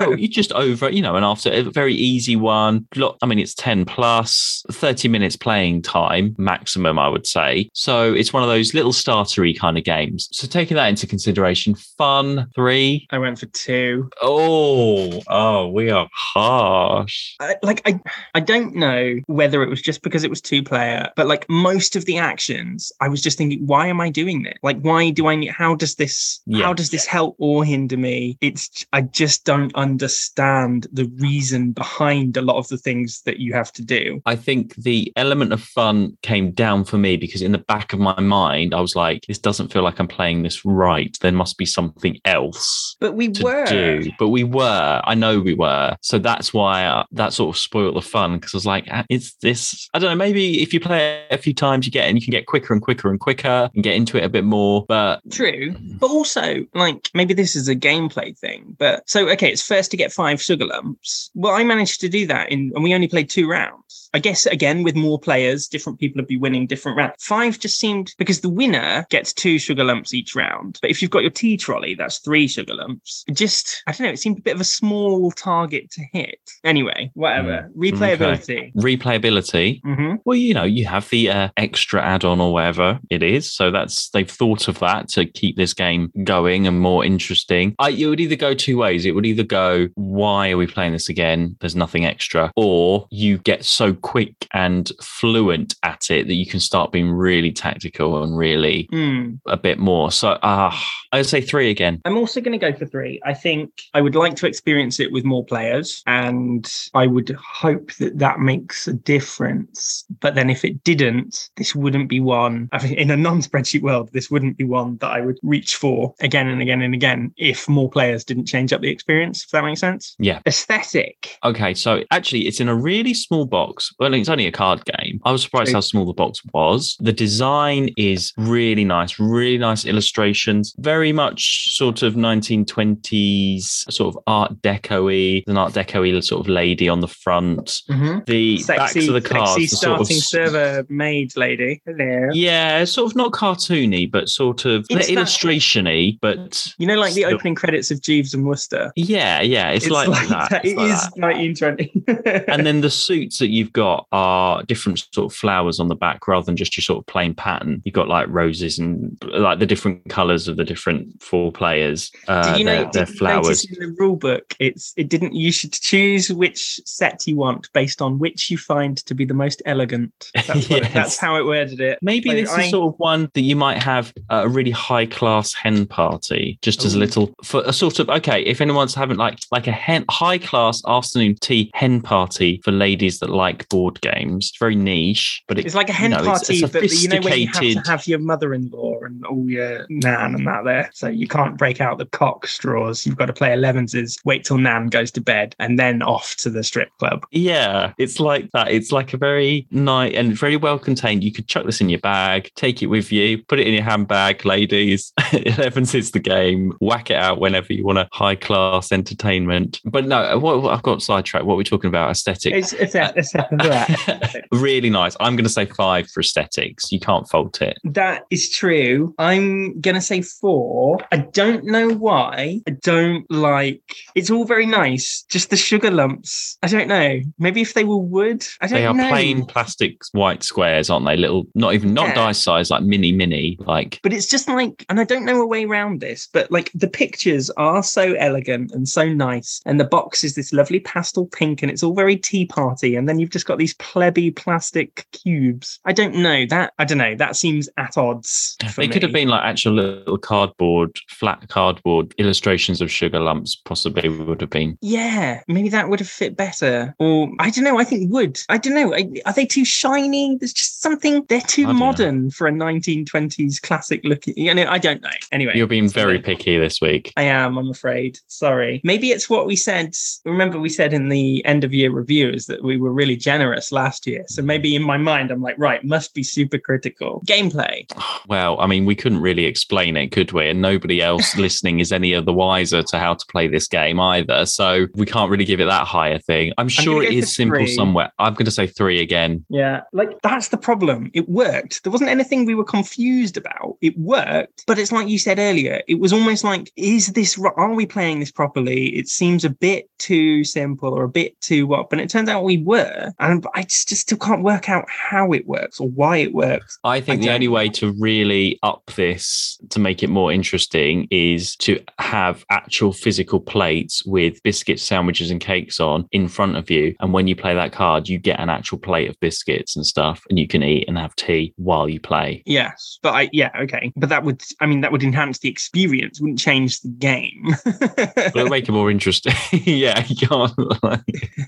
Oh, 0.00 0.14
you 0.18 0.28
just 0.28 0.52
over, 0.52 0.90
you 0.90 1.02
know, 1.02 1.16
and 1.16 1.24
after 1.24 1.50
a 1.50 1.62
very 1.62 1.94
easy 1.94 2.36
one. 2.36 2.86
I 3.22 3.26
mean, 3.26 3.38
it's 3.38 3.54
10 3.54 3.84
plus, 3.84 4.64
30 4.70 5.08
minutes 5.08 5.36
playing 5.36 5.82
time 5.82 6.34
maximum, 6.38 6.98
I 6.98 7.08
would 7.08 7.26
say. 7.26 7.68
So 7.72 8.12
it's 8.12 8.32
one 8.32 8.42
of 8.42 8.48
those 8.48 8.74
little 8.74 8.92
startery 8.92 9.54
kind 9.54 9.78
of 9.78 9.84
games. 9.84 10.28
So 10.32 10.46
taking 10.46 10.76
that 10.76 10.88
into 10.88 11.06
consideration, 11.06 11.74
fun, 11.74 12.50
three. 12.54 13.06
I 13.10 13.18
went 13.18 13.38
for 13.38 13.46
two. 13.46 14.08
Oh, 14.22 15.22
oh, 15.28 15.68
we 15.68 15.90
are 15.90 16.08
harsh. 16.12 17.34
I, 17.40 17.56
like 17.62 17.82
I, 17.86 18.00
I 18.34 18.40
don't 18.40 18.74
know 18.74 19.20
whether 19.26 19.62
it 19.62 19.68
was 19.68 19.82
just 19.82 20.02
because 20.02 20.24
it 20.24 20.30
was 20.30 20.40
two 20.40 20.62
player, 20.62 21.10
but 21.16 21.26
like 21.26 21.46
most 21.48 21.96
of 21.96 22.04
the 22.04 22.18
actions, 22.18 22.92
I 23.00 23.08
was 23.08 23.22
just 23.22 23.38
thinking, 23.38 23.66
why 23.66 23.86
am 23.86 24.00
I 24.00 24.10
doing 24.10 24.42
this? 24.42 24.54
Like, 24.62 24.80
why 24.80 25.10
do 25.10 25.26
I 25.28 25.36
need? 25.36 25.50
How 25.50 25.74
does 25.74 25.96
this? 25.96 26.40
Yeah. 26.46 26.64
How 26.64 26.72
does 26.72 26.90
this 26.90 27.06
help 27.06 27.36
or 27.38 27.64
hinder 27.64 27.96
me? 27.96 28.36
It's 28.40 28.84
I 28.92 29.02
just 29.02 29.35
don't 29.44 29.74
understand 29.74 30.86
the 30.92 31.10
reason 31.18 31.72
behind 31.72 32.36
a 32.36 32.42
lot 32.42 32.56
of 32.56 32.68
the 32.68 32.78
things 32.78 33.22
that 33.22 33.38
you 33.38 33.52
have 33.52 33.72
to 33.72 33.82
do. 33.82 34.20
I 34.26 34.36
think 34.36 34.74
the 34.76 35.12
element 35.16 35.52
of 35.52 35.62
fun 35.62 36.16
came 36.22 36.52
down 36.52 36.84
for 36.84 36.98
me 36.98 37.16
because 37.16 37.42
in 37.42 37.52
the 37.52 37.58
back 37.58 37.92
of 37.92 38.00
my 38.00 38.18
mind, 38.20 38.74
I 38.74 38.80
was 38.80 38.96
like, 38.96 39.22
this 39.26 39.38
doesn't 39.38 39.72
feel 39.72 39.82
like 39.82 39.98
I'm 39.98 40.08
playing 40.08 40.42
this 40.42 40.64
right. 40.64 41.16
There 41.20 41.32
must 41.32 41.58
be 41.58 41.66
something 41.66 42.18
else. 42.24 42.96
But 43.00 43.14
we 43.14 43.28
to 43.30 43.44
were. 43.44 43.66
do, 43.66 44.10
but 44.18 44.28
we 44.28 44.44
were. 44.44 45.00
I 45.04 45.14
know 45.14 45.40
we 45.40 45.54
were. 45.54 45.96
So 46.00 46.18
that's 46.18 46.52
why 46.52 46.84
uh, 46.84 47.04
that 47.12 47.32
sort 47.32 47.54
of 47.54 47.58
spoiled 47.58 47.96
the 47.96 48.02
fun 48.02 48.36
because 48.38 48.54
I 48.54 48.56
was 48.56 48.66
like, 48.66 48.86
ah, 48.90 49.04
it's 49.08 49.34
this. 49.36 49.88
I 49.94 49.98
don't 49.98 50.10
know. 50.10 50.16
Maybe 50.16 50.62
if 50.62 50.72
you 50.72 50.80
play 50.80 51.26
it 51.30 51.34
a 51.34 51.38
few 51.38 51.54
times, 51.54 51.86
you 51.86 51.92
get 51.92 52.08
and 52.08 52.16
you 52.16 52.24
can 52.24 52.30
get 52.30 52.46
quicker 52.46 52.72
and 52.72 52.82
quicker 52.82 53.10
and 53.10 53.20
quicker 53.20 53.70
and 53.74 53.82
get 53.82 53.94
into 53.94 54.16
it 54.16 54.24
a 54.24 54.28
bit 54.28 54.44
more. 54.44 54.84
But 54.88 55.20
True, 55.30 55.74
but 55.98 56.10
also 56.10 56.64
like 56.74 57.10
maybe 57.14 57.34
this 57.34 57.56
is 57.56 57.68
a 57.68 57.76
gameplay 57.76 58.36
thing. 58.38 58.76
But 58.78 59.08
so 59.08 59.25
okay, 59.30 59.50
it's 59.50 59.62
first 59.66 59.90
to 59.90 59.96
get 59.96 60.12
five 60.12 60.40
sugar 60.40 60.66
lumps. 60.66 61.30
Well, 61.34 61.52
I 61.54 61.64
managed 61.64 62.00
to 62.00 62.08
do 62.08 62.26
that 62.26 62.50
in, 62.50 62.72
and 62.74 62.82
we 62.84 62.94
only 62.94 63.08
played 63.08 63.30
two 63.30 63.48
rounds. 63.48 64.10
I 64.14 64.18
guess 64.18 64.46
again 64.46 64.82
with 64.82 64.96
more 64.96 65.18
players, 65.18 65.68
different 65.68 65.98
people 66.00 66.20
would 66.20 66.28
be 66.28 66.36
winning 66.38 66.66
different 66.66 66.96
rounds. 66.96 67.16
Five 67.22 67.58
just 67.58 67.78
seemed 67.78 68.14
because 68.18 68.40
the 68.40 68.48
winner 68.48 69.06
gets 69.10 69.32
two 69.32 69.58
sugar 69.58 69.84
lumps 69.84 70.14
each 70.14 70.34
round. 70.34 70.78
But 70.80 70.90
if 70.90 71.02
you've 71.02 71.10
got 71.10 71.22
your 71.22 71.30
tea 71.30 71.56
trolley, 71.56 71.94
that's 71.94 72.18
three 72.18 72.48
sugar 72.48 72.74
lumps. 72.74 73.24
It 73.28 73.32
just 73.36 73.82
I 73.86 73.92
don't 73.92 74.06
know. 74.06 74.12
It 74.12 74.18
seemed 74.18 74.38
a 74.38 74.42
bit 74.42 74.54
of 74.54 74.60
a 74.60 74.64
small 74.64 75.30
target 75.32 75.90
to 75.92 76.02
hit. 76.12 76.38
Anyway, 76.64 77.10
whatever. 77.14 77.70
Replayability. 77.76 78.74
replayability. 78.74 79.80
hmm 79.82 80.14
Well, 80.24 80.36
you 80.36 80.54
know, 80.54 80.64
you 80.64 80.86
have 80.86 81.08
the 81.10 81.30
uh, 81.30 81.48
extra 81.56 82.02
add-on 82.02 82.40
or 82.40 82.52
whatever 82.52 82.98
it 83.10 83.22
is. 83.22 83.52
So 83.52 83.70
that's 83.70 84.10
they've 84.10 84.30
thought 84.30 84.68
of 84.68 84.78
that 84.80 85.08
to 85.10 85.26
keep 85.26 85.56
this 85.56 85.74
game 85.74 86.12
going 86.24 86.66
and 86.66 86.80
more 86.80 87.04
interesting. 87.04 87.74
I, 87.78 87.90
it 87.90 88.06
would 88.06 88.20
either 88.20 88.36
go 88.36 88.54
two 88.54 88.78
ways. 88.78 89.05
It 89.06 89.14
would 89.14 89.26
either 89.26 89.42
go, 89.42 89.88
why 89.94 90.50
are 90.50 90.56
we 90.56 90.66
playing 90.66 90.92
this 90.92 91.08
again? 91.08 91.56
There's 91.60 91.76
nothing 91.76 92.04
extra, 92.04 92.52
or 92.56 93.06
you 93.10 93.38
get 93.38 93.64
so 93.64 93.94
quick 93.94 94.46
and 94.52 94.90
fluent 95.02 95.74
at 95.82 96.10
it 96.10 96.26
that 96.26 96.34
you 96.34 96.46
can 96.46 96.60
start 96.60 96.92
being 96.92 97.10
really 97.10 97.52
tactical 97.52 98.22
and 98.22 98.36
really 98.36 98.88
Mm. 98.92 99.38
a 99.46 99.56
bit 99.56 99.78
more. 99.78 100.10
So, 100.12 100.38
ah, 100.42 100.82
I'd 101.16 101.26
say 101.26 101.40
three 101.40 101.70
again. 101.70 102.00
I'm 102.04 102.16
also 102.16 102.40
going 102.40 102.58
to 102.58 102.72
go 102.72 102.76
for 102.76 102.86
three. 102.86 103.20
I 103.24 103.34
think 103.34 103.70
I 103.94 104.00
would 104.00 104.14
like 104.14 104.36
to 104.36 104.46
experience 104.46 105.00
it 105.00 105.12
with 105.12 105.24
more 105.24 105.44
players, 105.44 106.02
and 106.06 106.70
I 106.94 107.06
would 107.06 107.30
hope 107.30 107.92
that 107.94 108.18
that 108.18 108.40
makes 108.40 108.86
a 108.86 108.92
difference. 108.92 110.04
But 110.20 110.34
then, 110.34 110.50
if 110.50 110.64
it 110.64 110.84
didn't, 110.84 111.50
this 111.56 111.74
wouldn't 111.74 112.08
be 112.08 112.20
one. 112.20 112.68
I 112.72 112.82
mean, 112.82 112.94
in 112.94 113.10
a 113.10 113.16
non-spreadsheet 113.16 113.82
world, 113.82 114.10
this 114.12 114.30
wouldn't 114.30 114.56
be 114.56 114.64
one 114.64 114.98
that 114.98 115.10
I 115.10 115.20
would 115.20 115.38
reach 115.42 115.76
for 115.76 116.14
again 116.20 116.48
and 116.48 116.62
again 116.62 116.82
and 116.82 116.94
again 116.94 117.32
if 117.36 117.68
more 117.68 117.90
players 117.90 118.24
didn't 118.24 118.46
change 118.46 118.72
up 118.72 118.80
the 118.80 118.90
experience. 118.90 119.44
If 119.44 119.50
that 119.50 119.64
makes 119.64 119.80
sense. 119.80 120.16
Yeah. 120.18 120.40
Aesthetic. 120.46 121.38
Okay, 121.44 121.74
so 121.74 122.02
actually, 122.10 122.46
it's 122.46 122.60
in 122.60 122.68
a 122.68 122.74
really 122.74 123.14
small 123.14 123.46
box. 123.46 123.92
Well, 123.98 124.12
it's 124.14 124.28
only 124.28 124.46
a 124.46 124.52
card 124.52 124.84
game. 124.84 125.20
I 125.24 125.32
was 125.32 125.42
surprised 125.42 125.68
True. 125.68 125.76
how 125.76 125.80
small 125.80 126.06
the 126.06 126.12
box 126.12 126.40
was. 126.52 126.96
The 127.00 127.12
design 127.12 127.90
is 127.96 128.32
really 128.36 128.84
nice, 128.84 129.18
really 129.18 129.58
nice 129.58 129.84
illustrations, 129.84 130.74
very 130.78 131.05
much 131.12 131.74
sort 131.76 132.02
of 132.02 132.14
1920s, 132.14 133.90
sort 133.92 134.14
of 134.14 134.22
Art 134.26 134.60
Deco-y, 134.62 135.42
an 135.46 135.56
Art 135.56 135.72
Deco-y 135.72 136.18
sort 136.20 136.40
of 136.40 136.48
lady 136.48 136.88
on 136.88 137.00
the 137.00 137.08
front. 137.08 137.82
Mm-hmm. 137.90 138.18
The 138.26 138.62
backs 138.66 138.92
Sexy, 138.94 139.08
of 139.08 139.14
the 139.14 139.20
cards 139.20 139.52
sexy 139.52 139.64
are 139.64 139.68
sort 139.68 140.00
of 140.00 140.06
starting 140.06 140.16
server 140.20 140.86
maid 140.88 141.36
lady. 141.36 141.82
Hello. 141.86 142.28
yeah, 142.32 142.84
sort 142.84 143.10
of 143.10 143.16
not 143.16 143.32
cartoony, 143.32 144.10
but 144.10 144.28
sort 144.28 144.64
of 144.64 144.86
It's 144.88 144.88
they're 144.88 144.98
that- 144.98 145.10
illustration-y, 145.12 146.18
but 146.20 146.74
You 146.78 146.86
know, 146.86 146.94
like 146.96 147.14
the 147.14 147.22
Still- 147.22 147.34
opening 147.34 147.54
credits 147.54 147.90
of 147.90 148.00
Jeeves 148.02 148.34
and 148.34 148.46
Wooster. 148.46 148.92
yeah, 148.96 149.40
yeah, 149.40 149.70
it's, 149.70 149.88
like, 149.88 150.08
that. 150.28 150.60
It's 150.64 150.72
It 150.72 150.76
like 150.76 150.90
is 150.92 151.02
that. 151.02 151.18
1920. 151.18 152.44
and 152.48 152.66
then 152.66 152.80
the 152.80 152.90
suits 153.06 153.38
that 153.38 153.48
you've 153.48 153.72
got 153.72 154.06
are 154.12 154.62
different 154.64 155.04
sort 155.12 155.32
of 155.32 155.36
flowers 155.36 155.80
on 155.80 155.88
the 155.88 155.94
back 155.94 156.26
rather 156.28 156.44
than 156.46 156.56
just 156.56 156.76
your 156.76 156.82
sort 156.82 156.98
of 157.00 157.06
plain 157.06 157.34
pattern. 157.34 157.82
You've 157.84 157.94
got 157.94 158.08
like 158.08 158.26
roses 158.28 158.78
and 158.78 159.16
like 159.22 159.58
the 159.58 159.66
different 159.66 160.08
colors 160.08 160.48
of 160.48 160.56
the 160.56 160.64
different 160.64 160.85
four 161.20 161.52
players. 161.52 162.10
Uh, 162.28 162.50
Did 162.52 162.58
you 162.60 162.64
know? 162.64 162.90
their, 162.92 163.06
flowers. 163.06 163.64
in 163.64 163.78
the 163.78 163.94
rule 163.98 164.16
book? 164.16 164.54
It's 164.58 164.92
it 164.96 165.08
didn't. 165.08 165.34
You 165.34 165.52
should 165.52 165.72
choose 165.72 166.30
which 166.32 166.80
set 166.84 167.26
you 167.26 167.36
want 167.36 167.72
based 167.72 168.00
on 168.02 168.18
which 168.18 168.50
you 168.50 168.58
find 168.58 168.96
to 168.98 169.14
be 169.14 169.24
the 169.24 169.34
most 169.34 169.62
elegant. 169.66 170.30
That's, 170.34 170.68
what, 170.68 170.82
Yes. 170.82 170.92
that's 170.92 171.16
how 171.18 171.36
it 171.36 171.44
worded 171.46 171.80
it. 171.80 171.98
Maybe 172.02 172.30
So 172.30 172.34
this 172.36 172.50
I- 172.50 172.62
is 172.64 172.70
sort 172.70 172.94
of 172.94 172.98
one 172.98 173.30
that 173.34 173.40
you 173.42 173.56
might 173.56 173.82
have 173.82 174.12
a 174.30 174.48
really 174.48 174.70
high 174.70 175.06
class 175.06 175.52
hen 175.54 175.86
party, 175.86 176.58
just 176.62 176.84
as 176.84 176.94
a 176.94 176.98
little 176.98 177.34
for 177.44 177.62
a 177.64 177.72
sort 177.72 177.98
of 177.98 178.08
okay. 178.10 178.42
If 178.42 178.60
anyone's 178.60 178.94
having 178.94 179.16
like 179.16 179.38
like 179.50 179.66
a 179.66 179.72
hen 179.72 180.04
high 180.10 180.38
class 180.38 180.82
afternoon 180.86 181.36
tea 181.40 181.70
hen 181.74 182.00
party 182.00 182.60
for 182.64 182.72
ladies 182.72 183.18
that 183.20 183.30
like 183.30 183.68
board 183.68 184.00
games, 184.00 184.48
it's 184.50 184.58
very 184.58 184.74
niche, 184.76 185.42
but 185.48 185.58
it, 185.58 185.66
It's 185.66 185.74
like 185.74 185.88
a 185.88 185.92
hen 185.92 186.10
you 186.12 186.18
know, 186.18 186.34
it's 186.34 186.48
a 186.50 186.52
party, 186.68 186.72
but 186.80 186.92
you 186.92 187.08
know 187.08 187.20
when 187.20 187.38
you 187.38 187.46
have 187.48 187.60
to 187.84 187.90
have 187.90 188.06
your 188.06 188.18
mother-in-law 188.18 189.00
and 189.02 189.24
all 189.26 189.48
your 189.48 189.86
nan 189.88 190.34
and 190.34 190.46
that 190.46 190.64
there, 190.64 190.75
so 190.92 191.08
you 191.08 191.28
can't 191.28 191.56
break 191.56 191.80
out 191.80 191.98
the 191.98 192.06
cock 192.06 192.46
straws. 192.46 193.06
You've 193.06 193.16
got 193.16 193.26
to 193.26 193.32
play 193.32 193.50
elevenses, 193.50 194.18
wait 194.24 194.44
till 194.44 194.58
nan 194.58 194.86
goes 194.88 195.10
to 195.12 195.20
bed, 195.20 195.54
and 195.58 195.78
then 195.78 196.02
off 196.02 196.36
to 196.36 196.50
the 196.50 196.62
strip 196.62 196.90
club. 196.98 197.24
Yeah, 197.30 197.92
it's 197.98 198.20
like 198.20 198.50
that. 198.52 198.70
It's 198.70 198.92
like 198.92 199.12
a 199.12 199.16
very 199.16 199.66
nice 199.70 200.14
and 200.14 200.36
very 200.36 200.56
well 200.56 200.78
contained. 200.78 201.24
You 201.24 201.32
could 201.32 201.48
chuck 201.48 201.66
this 201.66 201.80
in 201.80 201.88
your 201.88 202.00
bag, 202.00 202.50
take 202.54 202.82
it 202.82 202.86
with 202.86 203.12
you, 203.12 203.42
put 203.44 203.58
it 203.58 203.66
in 203.66 203.74
your 203.74 203.82
handbag, 203.82 204.44
ladies. 204.44 205.12
Eleven's 205.32 205.94
is 205.94 206.12
the 206.12 206.18
game. 206.20 206.72
Whack 206.80 207.10
it 207.10 207.16
out 207.16 207.40
whenever 207.40 207.72
you 207.72 207.84
want 207.84 207.98
a 207.98 208.08
high 208.12 208.36
class 208.36 208.92
entertainment. 208.92 209.80
But 209.84 210.06
no, 210.06 210.38
what, 210.38 210.62
what- 210.62 210.74
I've 210.76 210.82
got 210.82 211.02
sidetracked. 211.02 211.46
What 211.46 211.54
are 211.54 211.58
we 211.58 211.64
talking 211.64 211.88
about? 211.88 212.10
Aesthetic. 212.10 212.52
It's 212.52 212.72
it's, 212.72 212.94
it's, 212.94 213.32
it's 213.34 214.48
really 214.52 214.90
nice. 214.90 215.16
I'm 215.20 215.36
going 215.36 215.44
to 215.44 215.50
say 215.50 215.66
five 215.66 216.08
for 216.10 216.20
aesthetics. 216.20 216.92
You 216.92 217.00
can't 217.00 217.28
fault 217.28 217.62
it. 217.62 217.78
That 217.84 218.24
is 218.30 218.50
true. 218.50 219.14
I'm 219.18 219.80
gonna 219.80 220.00
say 220.00 220.22
four. 220.22 220.65
I 221.12 221.18
don't 221.18 221.64
know 221.64 221.90
why. 221.90 222.60
I 222.66 222.70
don't 222.82 223.28
like. 223.30 223.82
It's 224.14 224.30
all 224.30 224.44
very 224.44 224.66
nice. 224.66 225.24
Just 225.28 225.50
the 225.50 225.56
sugar 225.56 225.90
lumps. 225.90 226.58
I 226.62 226.68
don't 226.68 226.88
know. 226.88 227.20
Maybe 227.38 227.60
if 227.60 227.74
they 227.74 227.84
were 227.84 227.96
wood. 227.96 228.44
I 228.60 228.66
don't 228.66 228.78
They 228.78 228.86
are 228.86 228.94
know. 228.94 229.08
plain 229.08 229.44
plastic 229.46 229.98
white 230.12 230.42
squares, 230.42 230.90
aren't 230.90 231.06
they? 231.06 231.16
Little, 231.16 231.44
not 231.54 231.74
even 231.74 231.94
not 231.94 232.08
Yeah. 232.08 232.14
dice 232.14 232.42
size, 232.42 232.70
like 232.70 232.82
mini, 232.82 233.12
mini. 233.12 233.56
Like 233.60 234.00
But 234.02 234.12
it's 234.12 234.26
just 234.26 234.48
like, 234.48 234.84
and 234.88 235.00
I 235.00 235.04
don't 235.04 235.24
know 235.24 235.40
a 235.40 235.46
way 235.46 235.64
around 235.64 236.00
this, 236.00 236.28
but 236.32 236.50
like 236.50 236.70
the 236.74 236.88
pictures 236.88 237.50
are 237.50 237.82
so 237.82 238.14
elegant 238.14 238.72
and 238.72 238.88
so 238.88 239.08
nice. 239.08 239.60
And 239.66 239.78
the 239.80 239.84
box 239.84 240.24
is 240.24 240.34
this 240.34 240.52
lovely 240.52 240.80
pastel 240.80 241.26
pink 241.26 241.62
and 241.62 241.70
it's 241.70 241.82
all 241.82 241.94
very 241.94 242.16
tea 242.16 242.46
party. 242.46 242.96
And 242.96 243.08
then 243.08 243.18
you've 243.18 243.30
just 243.30 243.46
got 243.46 243.58
these 243.58 243.74
plebby 243.74 244.30
plastic 244.30 245.06
cubes. 245.12 245.78
I 245.84 245.92
don't 245.92 246.14
know 246.16 246.46
that. 246.46 246.72
I 246.78 246.84
don't 246.84 246.98
know. 246.98 247.14
That 247.14 247.36
seems 247.36 247.68
at 247.76 247.96
odds. 247.96 248.56
For 248.72 248.80
they 248.80 248.88
could 248.88 249.02
have 249.02 249.12
been 249.12 249.28
like 249.28 249.42
actual 249.44 249.72
little 249.74 250.18
card 250.18 250.50
cardboard, 250.56 250.98
flat 251.08 251.48
cardboard 251.48 252.14
illustrations 252.18 252.80
of 252.80 252.90
sugar 252.90 253.20
lumps 253.20 253.54
possibly 253.54 254.08
would 254.08 254.40
have 254.40 254.50
been. 254.50 254.78
Yeah, 254.80 255.42
maybe 255.48 255.68
that 255.68 255.88
would 255.88 256.00
have 256.00 256.08
fit 256.08 256.36
better. 256.36 256.94
Or 256.98 257.30
I 257.38 257.50
don't 257.50 257.64
know. 257.64 257.78
I 257.78 257.84
think 257.84 258.12
wood. 258.12 258.38
I 258.48 258.58
don't 258.58 258.74
know. 258.74 258.94
Are 259.26 259.32
they 259.32 259.46
too 259.46 259.64
shiny? 259.64 260.36
There's 260.38 260.52
just 260.52 260.80
something. 260.80 261.24
They're 261.28 261.40
too 261.40 261.72
modern 261.72 262.30
for 262.30 262.46
a 262.46 262.52
1920s 262.52 263.60
classic 263.62 264.00
looking. 264.04 264.34
You 264.36 264.54
know, 264.54 264.66
I 264.68 264.78
don't 264.78 265.02
know. 265.02 265.10
Anyway, 265.32 265.52
you're 265.54 265.66
being 265.66 265.88
very 265.88 266.18
picky 266.18 266.58
this 266.58 266.80
week. 266.80 267.12
I 267.16 267.22
am. 267.22 267.58
I'm 267.58 267.70
afraid. 267.70 268.18
Sorry. 268.26 268.80
Maybe 268.84 269.10
it's 269.10 269.28
what 269.28 269.46
we 269.46 269.56
said. 269.56 269.94
Remember, 270.24 270.58
we 270.58 270.68
said 270.68 270.92
in 270.92 271.08
the 271.08 271.44
end 271.44 271.64
of 271.64 271.74
year 271.74 271.90
reviews 271.90 272.46
that 272.46 272.62
we 272.62 272.76
were 272.76 272.92
really 272.92 273.16
generous 273.16 273.72
last 273.72 274.06
year. 274.06 274.24
So 274.28 274.42
maybe 274.42 274.74
in 274.74 274.82
my 274.82 274.96
mind, 274.96 275.30
I'm 275.30 275.42
like, 275.42 275.56
right, 275.58 275.84
must 275.84 276.14
be 276.14 276.22
super 276.22 276.58
critical. 276.58 277.22
Gameplay. 277.26 277.86
Well, 278.28 278.58
I 278.60 278.66
mean, 278.66 278.86
we 278.86 278.96
couldn't 278.96 279.20
really 279.20 279.44
explain 279.44 279.96
it, 279.96 280.10
could 280.10 280.32
we? 280.32 280.45
And 280.50 280.60
nobody 280.60 281.02
else 281.02 281.36
listening 281.46 281.80
is 281.80 281.92
any 281.92 282.12
of 282.12 282.24
the 282.24 282.32
wiser 282.32 282.82
to 282.82 282.98
how 282.98 283.14
to 283.14 283.26
play 283.26 283.48
this 283.48 283.66
game 283.66 284.00
either. 284.00 284.46
So 284.46 284.86
we 284.94 285.06
can't 285.06 285.30
really 285.30 285.44
give 285.44 285.60
it 285.60 285.66
that 285.66 285.86
higher 285.86 286.18
thing. 286.18 286.52
I'm 286.58 286.68
sure 286.68 287.02
it 287.02 287.12
is 287.12 287.34
simple 287.34 287.58
three. 287.58 287.66
somewhere. 287.74 288.12
I'm 288.18 288.34
going 288.34 288.46
to 288.46 288.50
say 288.50 288.66
three 288.66 289.00
again. 289.00 289.44
Yeah. 289.48 289.82
Like 289.92 290.20
that's 290.22 290.48
the 290.48 290.58
problem. 290.58 291.10
It 291.14 291.28
worked. 291.28 291.82
There 291.82 291.92
wasn't 291.92 292.10
anything 292.10 292.44
we 292.44 292.54
were 292.54 292.64
confused 292.64 293.36
about. 293.36 293.76
It 293.80 293.98
worked. 293.98 294.64
But 294.66 294.78
it's 294.78 294.92
like 294.92 295.08
you 295.08 295.18
said 295.18 295.38
earlier, 295.38 295.82
it 295.88 296.00
was 296.00 296.12
almost 296.12 296.44
like, 296.44 296.72
is 296.76 297.08
this, 297.08 297.38
are 297.38 297.74
we 297.74 297.86
playing 297.86 298.20
this 298.20 298.32
properly? 298.32 298.88
It 298.96 299.08
seems 299.08 299.44
a 299.44 299.50
bit 299.50 299.88
too 299.98 300.44
simple 300.44 300.92
or 300.92 301.04
a 301.04 301.08
bit 301.08 301.40
too 301.40 301.66
what? 301.66 301.90
But 301.90 302.00
it 302.00 302.10
turns 302.10 302.28
out 302.28 302.44
we 302.44 302.58
were. 302.58 303.12
And 303.18 303.46
I 303.54 303.62
just, 303.62 303.88
just 303.88 304.02
still 304.02 304.18
can't 304.18 304.42
work 304.42 304.68
out 304.68 304.84
how 304.88 305.32
it 305.32 305.46
works 305.46 305.80
or 305.80 305.88
why 305.88 306.18
it 306.18 306.34
works. 306.34 306.78
I 306.84 307.00
think 307.00 307.22
I 307.22 307.26
the 307.26 307.32
only 307.32 307.48
way 307.48 307.68
to 307.70 307.92
really 307.98 308.58
up 308.62 308.86
this 308.96 309.58
to 309.70 309.80
make 309.80 310.02
it 310.02 310.08
more 310.08 310.32
interesting 310.36 311.08
is 311.10 311.56
to 311.56 311.82
have 311.98 312.44
actual 312.50 312.92
physical 312.92 313.40
plates 313.40 314.04
with 314.04 314.42
biscuits, 314.42 314.82
sandwiches, 314.82 315.30
and 315.30 315.40
cakes 315.40 315.80
on 315.80 316.06
in 316.12 316.28
front 316.28 316.56
of 316.56 316.70
you. 316.70 316.94
And 317.00 317.12
when 317.14 317.26
you 317.26 317.34
play 317.34 317.54
that 317.54 317.72
card, 317.72 318.06
you 318.06 318.18
get 318.18 318.38
an 318.38 318.50
actual 318.50 318.78
plate 318.78 319.08
of 319.08 319.18
biscuits 319.18 319.74
and 319.76 319.86
stuff, 319.86 320.24
and 320.28 320.38
you 320.38 320.46
can 320.46 320.62
eat 320.62 320.84
and 320.88 320.98
have 320.98 321.16
tea 321.16 321.54
while 321.56 321.88
you 321.88 321.98
play. 321.98 322.42
Yes, 322.44 322.98
but 323.02 323.14
I 323.14 323.30
yeah 323.32 323.50
okay, 323.62 323.92
but 323.96 324.10
that 324.10 324.24
would 324.24 324.42
I 324.60 324.66
mean 324.66 324.82
that 324.82 324.92
would 324.92 325.02
enhance 325.02 325.38
the 325.38 325.48
experience, 325.48 326.20
wouldn't 326.20 326.38
change 326.38 326.80
the 326.80 326.88
game. 326.88 327.54
but 327.64 328.36
it'll 328.36 328.48
make 328.48 328.68
it 328.68 328.72
more 328.72 328.90
interesting. 328.90 329.32
yeah, 329.64 330.04
you 330.06 330.16
can't. 330.16 330.52
Like... 330.82 331.00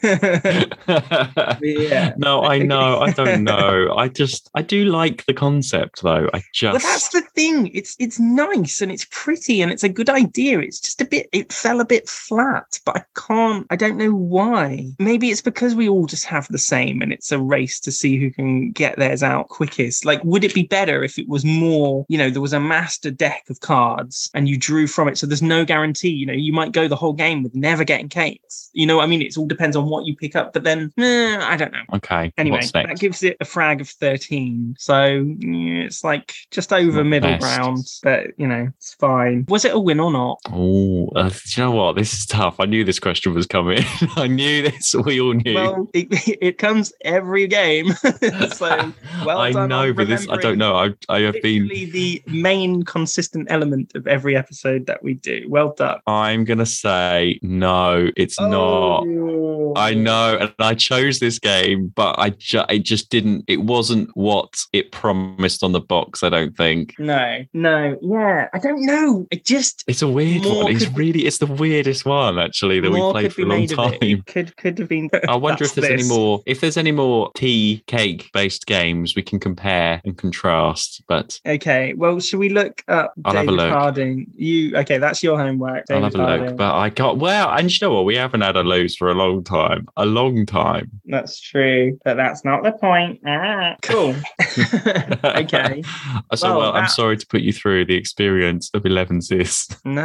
yeah. 1.60 2.14
No, 2.16 2.42
I 2.42 2.58
know. 2.58 3.00
I 3.00 3.10
don't 3.12 3.44
know. 3.44 3.94
I 3.94 4.08
just 4.08 4.50
I 4.54 4.62
do 4.62 4.86
like 4.86 5.26
the 5.26 5.34
concept 5.34 6.02
though. 6.02 6.28
I 6.32 6.42
just. 6.54 6.74
But 6.74 6.82
that's 6.82 7.08
the 7.10 7.22
thing. 7.34 7.68
It's 7.74 7.94
it's 7.98 8.18
nice 8.18 8.77
and 8.80 8.90
it's 8.92 9.06
pretty 9.10 9.60
and 9.60 9.70
it's 9.70 9.84
a 9.84 9.88
good 9.88 10.10
idea. 10.10 10.60
It's 10.60 10.80
just 10.80 11.00
a 11.00 11.04
bit. 11.04 11.28
It 11.32 11.52
fell 11.52 11.80
a 11.80 11.84
bit 11.84 12.08
flat, 12.08 12.78
but 12.84 12.96
I 12.96 13.04
can't. 13.16 13.66
I 13.70 13.76
don't 13.76 13.96
know 13.96 14.12
why. 14.12 14.86
Maybe 14.98 15.30
it's 15.30 15.40
because 15.40 15.74
we 15.74 15.88
all 15.88 16.06
just 16.06 16.24
have 16.26 16.46
the 16.48 16.58
same 16.58 17.02
and 17.02 17.12
it's 17.12 17.32
a 17.32 17.38
race 17.38 17.80
to 17.80 17.92
see 17.92 18.18
who 18.18 18.30
can 18.30 18.70
get 18.72 18.96
theirs 18.98 19.22
out 19.22 19.48
quickest. 19.48 20.04
Like, 20.04 20.22
would 20.24 20.44
it 20.44 20.54
be 20.54 20.64
better 20.64 21.02
if 21.02 21.18
it 21.18 21.28
was 21.28 21.44
more? 21.44 22.04
You 22.08 22.18
know, 22.18 22.30
there 22.30 22.42
was 22.42 22.52
a 22.52 22.60
master 22.60 23.10
deck 23.10 23.44
of 23.50 23.60
cards 23.60 24.30
and 24.34 24.48
you 24.48 24.56
drew 24.56 24.86
from 24.86 25.08
it, 25.08 25.18
so 25.18 25.26
there's 25.26 25.42
no 25.42 25.64
guarantee. 25.64 26.10
You 26.10 26.26
know, 26.26 26.32
you 26.32 26.52
might 26.52 26.72
go 26.72 26.88
the 26.88 26.96
whole 26.96 27.12
game 27.12 27.42
with 27.42 27.54
never 27.54 27.84
getting 27.84 28.08
cakes. 28.08 28.70
You 28.72 28.86
know, 28.86 29.00
I 29.00 29.06
mean, 29.06 29.22
it 29.22 29.36
all 29.36 29.46
depends 29.46 29.76
on 29.76 29.86
what 29.86 30.06
you 30.06 30.16
pick 30.16 30.36
up. 30.36 30.52
But 30.52 30.64
then, 30.64 30.92
eh, 30.98 31.38
I 31.40 31.56
don't 31.56 31.72
know. 31.72 31.82
Okay. 31.94 32.32
Anyway, 32.36 32.60
that 32.74 32.98
gives 32.98 33.22
it 33.22 33.36
a 33.40 33.44
frag 33.44 33.80
of 33.80 33.88
thirteen. 33.88 34.74
So 34.78 35.04
yeah, 35.04 35.82
it's 35.84 36.04
like 36.04 36.34
just 36.50 36.72
over 36.72 36.98
Not 36.98 37.06
middle 37.06 37.30
best. 37.30 37.42
ground, 37.42 37.86
but 38.02 38.26
you 38.38 38.46
know, 38.46 38.67
it's 38.76 38.94
fine. 38.94 39.44
Was 39.48 39.64
it 39.64 39.74
a 39.74 39.78
win 39.78 40.00
or 40.00 40.10
not? 40.10 40.38
Oh, 40.50 41.08
uh, 41.14 41.30
you 41.56 41.62
know 41.62 41.70
what? 41.70 41.96
This 41.96 42.12
is 42.12 42.26
tough. 42.26 42.56
I 42.60 42.66
knew 42.66 42.84
this 42.84 42.98
question 42.98 43.34
was 43.34 43.46
coming. 43.46 43.82
I 44.16 44.26
knew 44.26 44.62
this. 44.62 44.94
We 44.94 45.20
all 45.20 45.34
knew. 45.34 45.54
Well, 45.54 45.88
it, 45.94 46.08
it 46.40 46.58
comes 46.58 46.92
every 47.02 47.46
game. 47.46 47.92
so 48.52 48.92
well 49.24 49.38
I 49.38 49.52
done. 49.52 49.68
know, 49.68 49.92
but 49.92 50.08
this 50.08 50.28
I 50.28 50.36
don't 50.36 50.58
know. 50.58 50.76
I 50.76 50.94
I 51.08 51.20
have 51.20 51.40
been 51.42 51.68
the 51.68 52.22
main 52.26 52.82
consistent 52.82 53.48
element 53.50 53.92
of 53.94 54.06
every 54.06 54.36
episode 54.36 54.86
that 54.86 55.02
we 55.02 55.14
do. 55.14 55.46
Well 55.48 55.74
done. 55.74 56.00
I'm 56.06 56.44
gonna 56.44 56.66
say 56.66 57.38
no. 57.42 58.10
It's 58.16 58.38
oh. 58.38 58.48
not. 58.48 59.28
I 59.76 59.94
know, 59.94 60.36
and 60.40 60.52
I 60.58 60.74
chose 60.74 61.18
this 61.18 61.38
game, 61.38 61.92
but 61.94 62.18
I 62.18 62.30
ju- 62.30 62.64
it 62.68 62.80
just 62.80 63.10
didn't. 63.10 63.44
It 63.46 63.62
wasn't 63.62 64.10
what 64.14 64.54
it 64.72 64.92
promised 64.92 65.62
on 65.62 65.72
the 65.72 65.80
box. 65.80 66.22
I 66.22 66.28
don't 66.28 66.56
think. 66.56 66.94
No, 66.98 67.44
no, 67.52 67.98
yeah, 68.02 68.48
I 68.52 68.57
don't 68.58 68.84
know. 68.84 69.26
It 69.30 69.44
just 69.44 69.84
it's 69.86 70.02
a 70.02 70.08
weird 70.08 70.44
one. 70.44 70.70
It's 70.70 70.88
really 70.90 71.26
it's 71.26 71.38
the 71.38 71.46
weirdest 71.46 72.04
one 72.04 72.38
actually 72.38 72.80
that 72.80 72.90
we 72.90 73.00
played 73.00 73.32
for 73.32 73.42
a 73.42 73.46
long 73.46 73.66
time. 73.66 73.94
It. 73.94 74.02
it. 74.02 74.26
could 74.26 74.56
could 74.56 74.78
have 74.78 74.88
been. 74.88 75.10
I 75.28 75.36
wonder 75.36 75.64
if 75.64 75.74
there's 75.74 75.88
this. 75.88 76.08
any 76.08 76.08
more. 76.08 76.42
If 76.46 76.60
there's 76.60 76.76
any 76.76 76.92
more 76.92 77.30
tea 77.34 77.82
cake 77.86 78.30
based 78.32 78.66
games 78.66 79.14
we 79.14 79.22
can 79.22 79.40
compare 79.40 80.00
and 80.04 80.16
contrast. 80.16 81.02
But 81.08 81.40
okay, 81.46 81.94
well, 81.94 82.20
should 82.20 82.38
we 82.38 82.48
look 82.48 82.82
up 82.88 83.12
I'll 83.24 83.32
David 83.32 83.54
look. 83.54 83.70
Harding? 83.70 84.26
You 84.34 84.76
okay? 84.76 84.98
That's 84.98 85.22
your 85.22 85.38
homework. 85.38 85.86
David 85.86 86.04
I'll 86.04 86.10
have 86.10 86.14
a 86.14 86.18
Harding. 86.18 86.46
look. 86.46 86.56
But 86.56 86.74
I 86.74 86.88
got 86.90 87.18
well, 87.18 87.50
and 87.50 87.70
you 87.70 87.86
know 87.86 87.94
what? 87.94 88.04
We 88.04 88.16
haven't 88.16 88.40
had 88.40 88.56
a 88.56 88.62
lose 88.62 88.96
for 88.96 89.10
a 89.10 89.14
long 89.14 89.44
time. 89.44 89.86
A 89.96 90.06
long 90.06 90.46
time. 90.46 90.90
That's 91.06 91.40
true, 91.40 91.98
but 92.04 92.16
that's 92.16 92.44
not 92.44 92.62
the 92.62 92.72
point. 92.72 93.20
Ah, 93.26 93.76
cool. 93.82 94.14
okay. 95.24 95.82
So 96.34 96.48
well, 96.48 96.58
well 96.58 96.72
that... 96.72 96.82
I'm 96.82 96.88
sorry 96.88 97.16
to 97.16 97.26
put 97.26 97.40
you 97.40 97.52
through 97.52 97.86
the 97.86 97.94
experience 97.94 98.37
of 98.74 98.82
Elevenses. 98.84 99.74
No, 99.84 100.02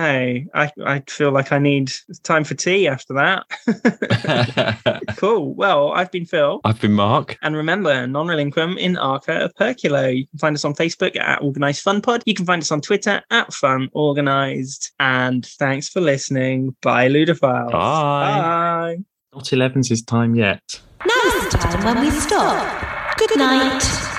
I 0.53 0.71
I 0.85 1.03
feel 1.09 1.31
like 1.31 1.51
I 1.51 1.59
need 1.59 1.91
time 2.23 2.43
for 2.43 2.53
tea 2.55 2.87
after 2.87 3.13
that. 3.15 3.43
cool. 5.17 5.53
Well, 5.53 5.91
I've 5.91 6.11
been 6.11 6.25
Phil. 6.25 6.61
I've 6.63 6.79
been 6.79 6.93
Mark. 6.93 7.37
And 7.41 7.55
remember, 7.55 8.07
non 8.07 8.27
relinquum 8.27 8.77
in 8.77 8.97
Arca 8.97 9.45
of 9.45 9.53
Perculo. 9.55 10.15
You 10.15 10.27
can 10.27 10.39
find 10.39 10.55
us 10.55 10.63
on 10.63 10.73
Facebook 10.73 11.17
at 11.19 11.41
Organized 11.41 11.81
Fun 11.81 12.01
Pod. 12.01 12.23
You 12.25 12.33
can 12.33 12.45
find 12.45 12.61
us 12.61 12.71
on 12.71 12.81
Twitter 12.81 13.21
at 13.29 13.53
Fun 13.53 13.89
Organized. 13.93 14.91
And 14.99 15.45
thanks 15.45 15.89
for 15.89 15.99
listening. 16.01 16.75
Bye, 16.81 17.09
Ludophiles. 17.09 17.71
Bye. 17.71 18.39
Bye. 18.39 18.97
Not 19.33 19.45
11's 19.45 20.01
time 20.03 20.35
yet. 20.35 20.61
Now's 21.05 21.51
the 21.51 21.57
time 21.57 21.83
when 21.83 22.05
we 22.05 22.11
stop. 22.11 23.17
Good 23.17 23.37
night. 23.37 24.09